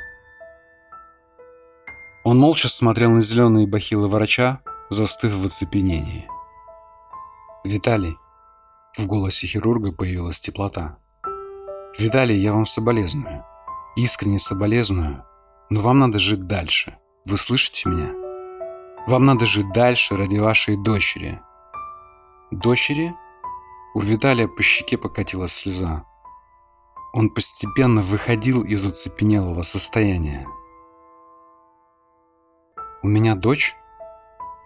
Он 2.23 2.39
молча 2.39 2.67
смотрел 2.67 3.11
на 3.11 3.21
зеленые 3.21 3.67
бахилы 3.67 4.07
врача, 4.07 4.61
застыв 4.89 5.33
в 5.33 5.45
оцепенении. 5.45 6.27
«Виталий!» 7.63 8.17
В 8.97 9.05
голосе 9.05 9.45
хирурга 9.45 9.91
появилась 9.91 10.39
теплота. 10.39 10.97
«Виталий, 11.99 12.41
я 12.41 12.53
вам 12.53 12.65
соболезную. 12.65 13.45
Искренне 13.95 14.39
соболезную. 14.39 15.23
Но 15.69 15.81
вам 15.81 15.99
надо 15.99 16.17
жить 16.17 16.47
дальше. 16.47 16.97
Вы 17.29 17.35
слышите 17.35 17.89
меня? 17.89 18.13
Вам 19.05 19.25
надо 19.25 19.45
жить 19.45 19.73
дальше 19.73 20.15
ради 20.15 20.37
вашей 20.37 20.77
дочери». 20.77 21.41
«Дочери?» 22.51 23.13
У 23.93 23.99
Виталия 23.99 24.47
по 24.47 24.63
щеке 24.63 24.97
покатилась 24.97 25.51
слеза. 25.51 26.05
Он 27.11 27.29
постепенно 27.29 28.01
выходил 28.01 28.63
из 28.63 28.85
оцепенелого 28.85 29.63
состояния. 29.63 30.47
«У 33.03 33.09
меня 33.09 33.35
дочь?» 33.35 33.75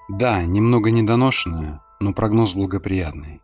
Да, 0.07 0.43
немного 0.43 0.91
недоношенная, 0.91 1.81
но 1.99 2.13
прогноз 2.13 2.53
благоприятный. 2.53 3.41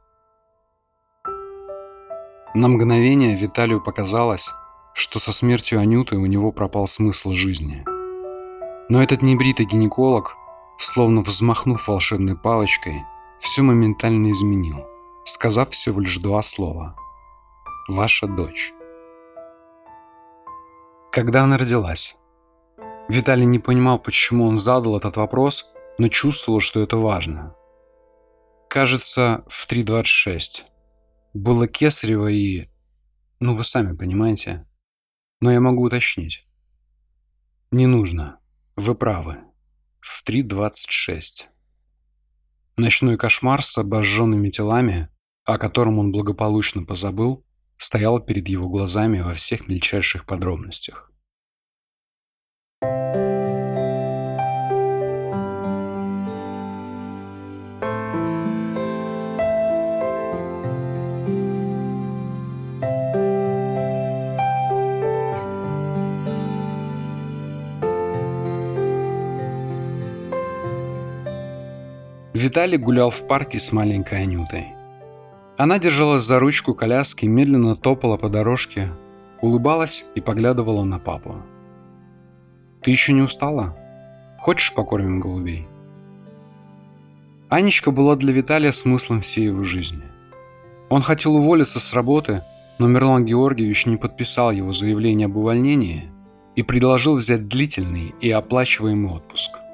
На 2.54 2.68
мгновение 2.68 3.36
Виталию 3.36 3.84
показалось, 3.84 4.52
что 4.94 5.18
со 5.18 5.32
смертью 5.34 5.80
Анюты 5.80 6.18
у 6.18 6.26
него 6.28 6.52
пропал 6.52 6.86
смысл 6.86 7.32
жизни. 7.32 7.84
Но 8.90 9.04
этот 9.04 9.22
небритый 9.22 9.66
гинеколог, 9.66 10.38
словно 10.80 11.22
взмахнув 11.22 11.88
волшебной 11.88 12.38
палочкой, 12.38 13.04
все 13.40 13.62
моментально 13.62 14.32
изменил, 14.32 14.86
сказав 15.26 15.72
всего 15.72 16.00
лишь 16.00 16.18
два 16.18 16.42
слова. 16.42 16.96
«Ваша 17.88 18.28
дочь». 18.28 18.74
Когда 21.12 21.44
она 21.44 21.58
родилась? 21.58 22.18
Виталий 23.10 23.46
не 23.46 23.60
понимал, 23.60 24.00
почему 24.00 24.46
он 24.46 24.58
задал 24.58 24.98
этот 24.98 25.18
вопрос, 25.18 25.74
но 25.98 26.10
чувствовала, 26.10 26.62
что 26.62 26.82
это 26.82 26.98
важно. 26.98 27.56
Кажется, 28.70 29.44
в 29.48 29.68
3.26. 29.70 30.64
Было 31.34 31.68
кесарево 31.68 32.28
и... 32.28 32.70
Ну, 33.40 33.56
вы 33.56 33.64
сами 33.64 33.96
понимаете. 33.96 34.68
Но 35.40 35.52
я 35.52 35.62
могу 35.62 35.84
уточнить. 35.84 36.46
Не 37.72 37.88
нужно. 37.88 38.40
Вы 38.80 38.94
правы. 38.94 39.38
В 40.02 40.24
3.26. 40.24 41.48
Ночной 42.76 43.18
кошмар 43.18 43.64
с 43.64 43.76
обожженными 43.80 44.52
телами, 44.52 45.10
о 45.46 45.58
котором 45.58 45.98
он 45.98 46.12
благополучно 46.12 46.84
позабыл, 46.84 47.44
стоял 47.78 48.20
перед 48.20 48.48
его 48.48 48.70
глазами 48.70 49.20
во 49.20 49.34
всех 49.34 49.68
мельчайших 49.68 50.28
подробностях. 50.28 51.12
Виталий 72.48 72.78
гулял 72.78 73.10
в 73.10 73.28
парке 73.28 73.60
с 73.60 73.74
маленькой 73.74 74.24
Анютой. 74.24 74.68
Она 75.58 75.80
держалась 75.80 76.24
за 76.24 76.40
ручку 76.40 76.74
коляски, 76.74 77.26
медленно 77.26 77.76
топала 77.76 78.16
по 78.16 78.30
дорожке, 78.30 78.90
улыбалась 79.42 80.06
и 80.16 80.22
поглядывала 80.22 80.86
на 80.86 80.98
папу. 80.98 81.36
«Ты 82.82 82.92
еще 82.92 83.12
не 83.12 83.22
устала? 83.22 83.78
Хочешь 84.40 84.74
покормим 84.74 85.20
голубей?» 85.20 85.68
Анечка 87.50 87.92
была 87.92 88.16
для 88.16 88.32
Виталия 88.32 88.72
смыслом 88.72 89.20
всей 89.20 89.48
его 89.48 89.64
жизни. 89.64 90.04
Он 90.88 91.02
хотел 91.02 91.36
уволиться 91.36 91.82
с 91.82 91.92
работы, 91.92 92.46
но 92.80 92.88
Мирлан 92.88 93.26
Георгиевич 93.26 93.88
не 93.88 93.98
подписал 93.98 94.52
его 94.52 94.72
заявление 94.72 95.26
об 95.26 95.36
увольнении 95.36 96.10
и 96.56 96.64
предложил 96.64 97.18
взять 97.18 97.50
длительный 97.50 98.16
и 98.22 98.32
оплачиваемый 98.32 99.12
отпуск– 99.12 99.52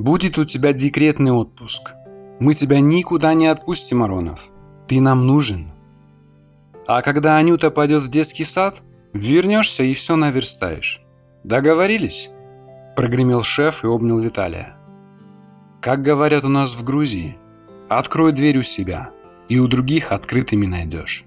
Будет 0.00 0.38
у 0.38 0.46
тебя 0.46 0.72
декретный 0.72 1.30
отпуск. 1.30 1.90
Мы 2.38 2.54
тебя 2.54 2.80
никуда 2.80 3.34
не 3.34 3.48
отпустим, 3.48 4.02
Аронов. 4.02 4.48
Ты 4.88 4.98
нам 4.98 5.26
нужен. 5.26 5.72
А 6.86 7.02
когда 7.02 7.36
Анюта 7.36 7.70
пойдет 7.70 8.04
в 8.04 8.08
детский 8.08 8.44
сад, 8.44 8.80
вернешься 9.12 9.82
и 9.82 9.92
все 9.92 10.16
наверстаешь. 10.16 11.02
Договорились?» 11.44 12.30
Прогремел 12.96 13.42
шеф 13.42 13.84
и 13.84 13.88
обнял 13.88 14.18
Виталия. 14.18 14.74
«Как 15.82 16.00
говорят 16.00 16.44
у 16.44 16.48
нас 16.48 16.74
в 16.74 16.82
Грузии, 16.82 17.36
открой 17.90 18.32
дверь 18.32 18.56
у 18.56 18.62
себя, 18.62 19.10
и 19.50 19.58
у 19.58 19.68
других 19.68 20.12
открытыми 20.12 20.64
найдешь». 20.64 21.26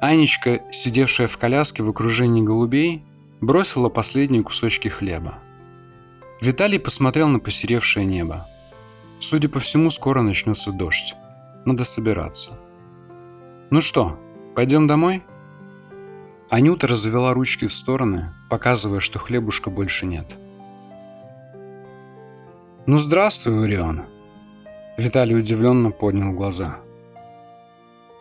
Анечка, 0.00 0.62
сидевшая 0.72 1.28
в 1.28 1.38
коляске 1.38 1.84
в 1.84 1.90
окружении 1.90 2.42
голубей, 2.42 3.04
бросила 3.40 3.88
последние 3.88 4.42
кусочки 4.42 4.88
хлеба. 4.88 5.38
Виталий 6.40 6.78
посмотрел 6.78 7.28
на 7.28 7.40
посеревшее 7.40 8.06
небо. 8.06 8.46
Судя 9.18 9.48
по 9.48 9.58
всему, 9.58 9.90
скоро 9.90 10.22
начнется 10.22 10.70
дождь. 10.70 11.14
Надо 11.64 11.82
собираться. 11.82 12.58
«Ну 13.70 13.80
что, 13.80 14.18
пойдем 14.54 14.86
домой?» 14.86 15.24
Анюта 16.48 16.86
развела 16.86 17.34
ручки 17.34 17.66
в 17.66 17.74
стороны, 17.74 18.32
показывая, 18.48 19.00
что 19.00 19.18
хлебушка 19.18 19.68
больше 19.68 20.06
нет. 20.06 20.26
«Ну 22.86 22.98
здравствуй, 22.98 23.60
Урион!» 23.60 24.04
Виталий 24.96 25.36
удивленно 25.36 25.90
поднял 25.90 26.32
глаза. 26.32 26.78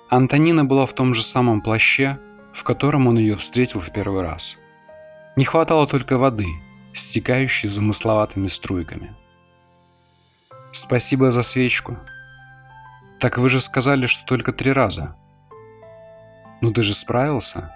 Антонина 0.09 0.65
была 0.65 0.87
в 0.87 0.93
том 0.93 1.13
же 1.13 1.23
самом 1.23 1.61
плаще, 1.61 2.17
в 2.51 2.63
котором 2.63 3.07
он 3.07 3.17
ее 3.17 3.35
встретил 3.35 3.79
в 3.79 3.91
первый 3.91 4.23
раз. 4.23 4.57
Не 5.35 5.45
хватало 5.45 5.85
только 5.85 6.17
воды– 6.17 6.47
стекающий 6.97 7.69
замысловатыми 7.69 8.47
струйками. 8.47 9.15
«Спасибо 10.71 11.31
за 11.31 11.43
свечку. 11.43 11.97
Так 13.19 13.37
вы 13.37 13.49
же 13.49 13.61
сказали, 13.61 14.05
что 14.05 14.25
только 14.25 14.53
три 14.53 14.71
раза. 14.71 15.15
Ну 16.61 16.71
ты 16.71 16.81
же 16.81 16.93
справился. 16.93 17.73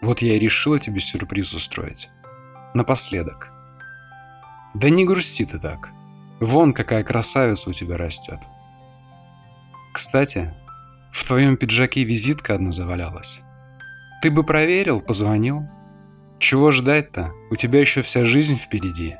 Вот 0.00 0.22
я 0.22 0.36
и 0.36 0.38
решила 0.38 0.78
тебе 0.78 1.00
сюрприз 1.00 1.52
устроить. 1.52 2.08
Напоследок. 2.74 3.50
Да 4.74 4.88
не 4.88 5.04
грусти 5.04 5.44
ты 5.44 5.58
так. 5.58 5.90
Вон 6.40 6.72
какая 6.72 7.04
красавица 7.04 7.70
у 7.70 7.72
тебя 7.72 7.98
растет. 7.98 8.38
Кстати, 9.92 10.54
в 11.10 11.26
твоем 11.26 11.56
пиджаке 11.56 12.04
визитка 12.04 12.54
одна 12.54 12.72
завалялась. 12.72 13.40
Ты 14.22 14.30
бы 14.30 14.44
проверил, 14.44 15.00
позвонил. 15.00 15.68
Чего 16.40 16.70
ждать-то? 16.70 17.34
У 17.50 17.56
тебя 17.56 17.80
еще 17.80 18.00
вся 18.00 18.24
жизнь 18.24 18.56
впереди. 18.56 19.16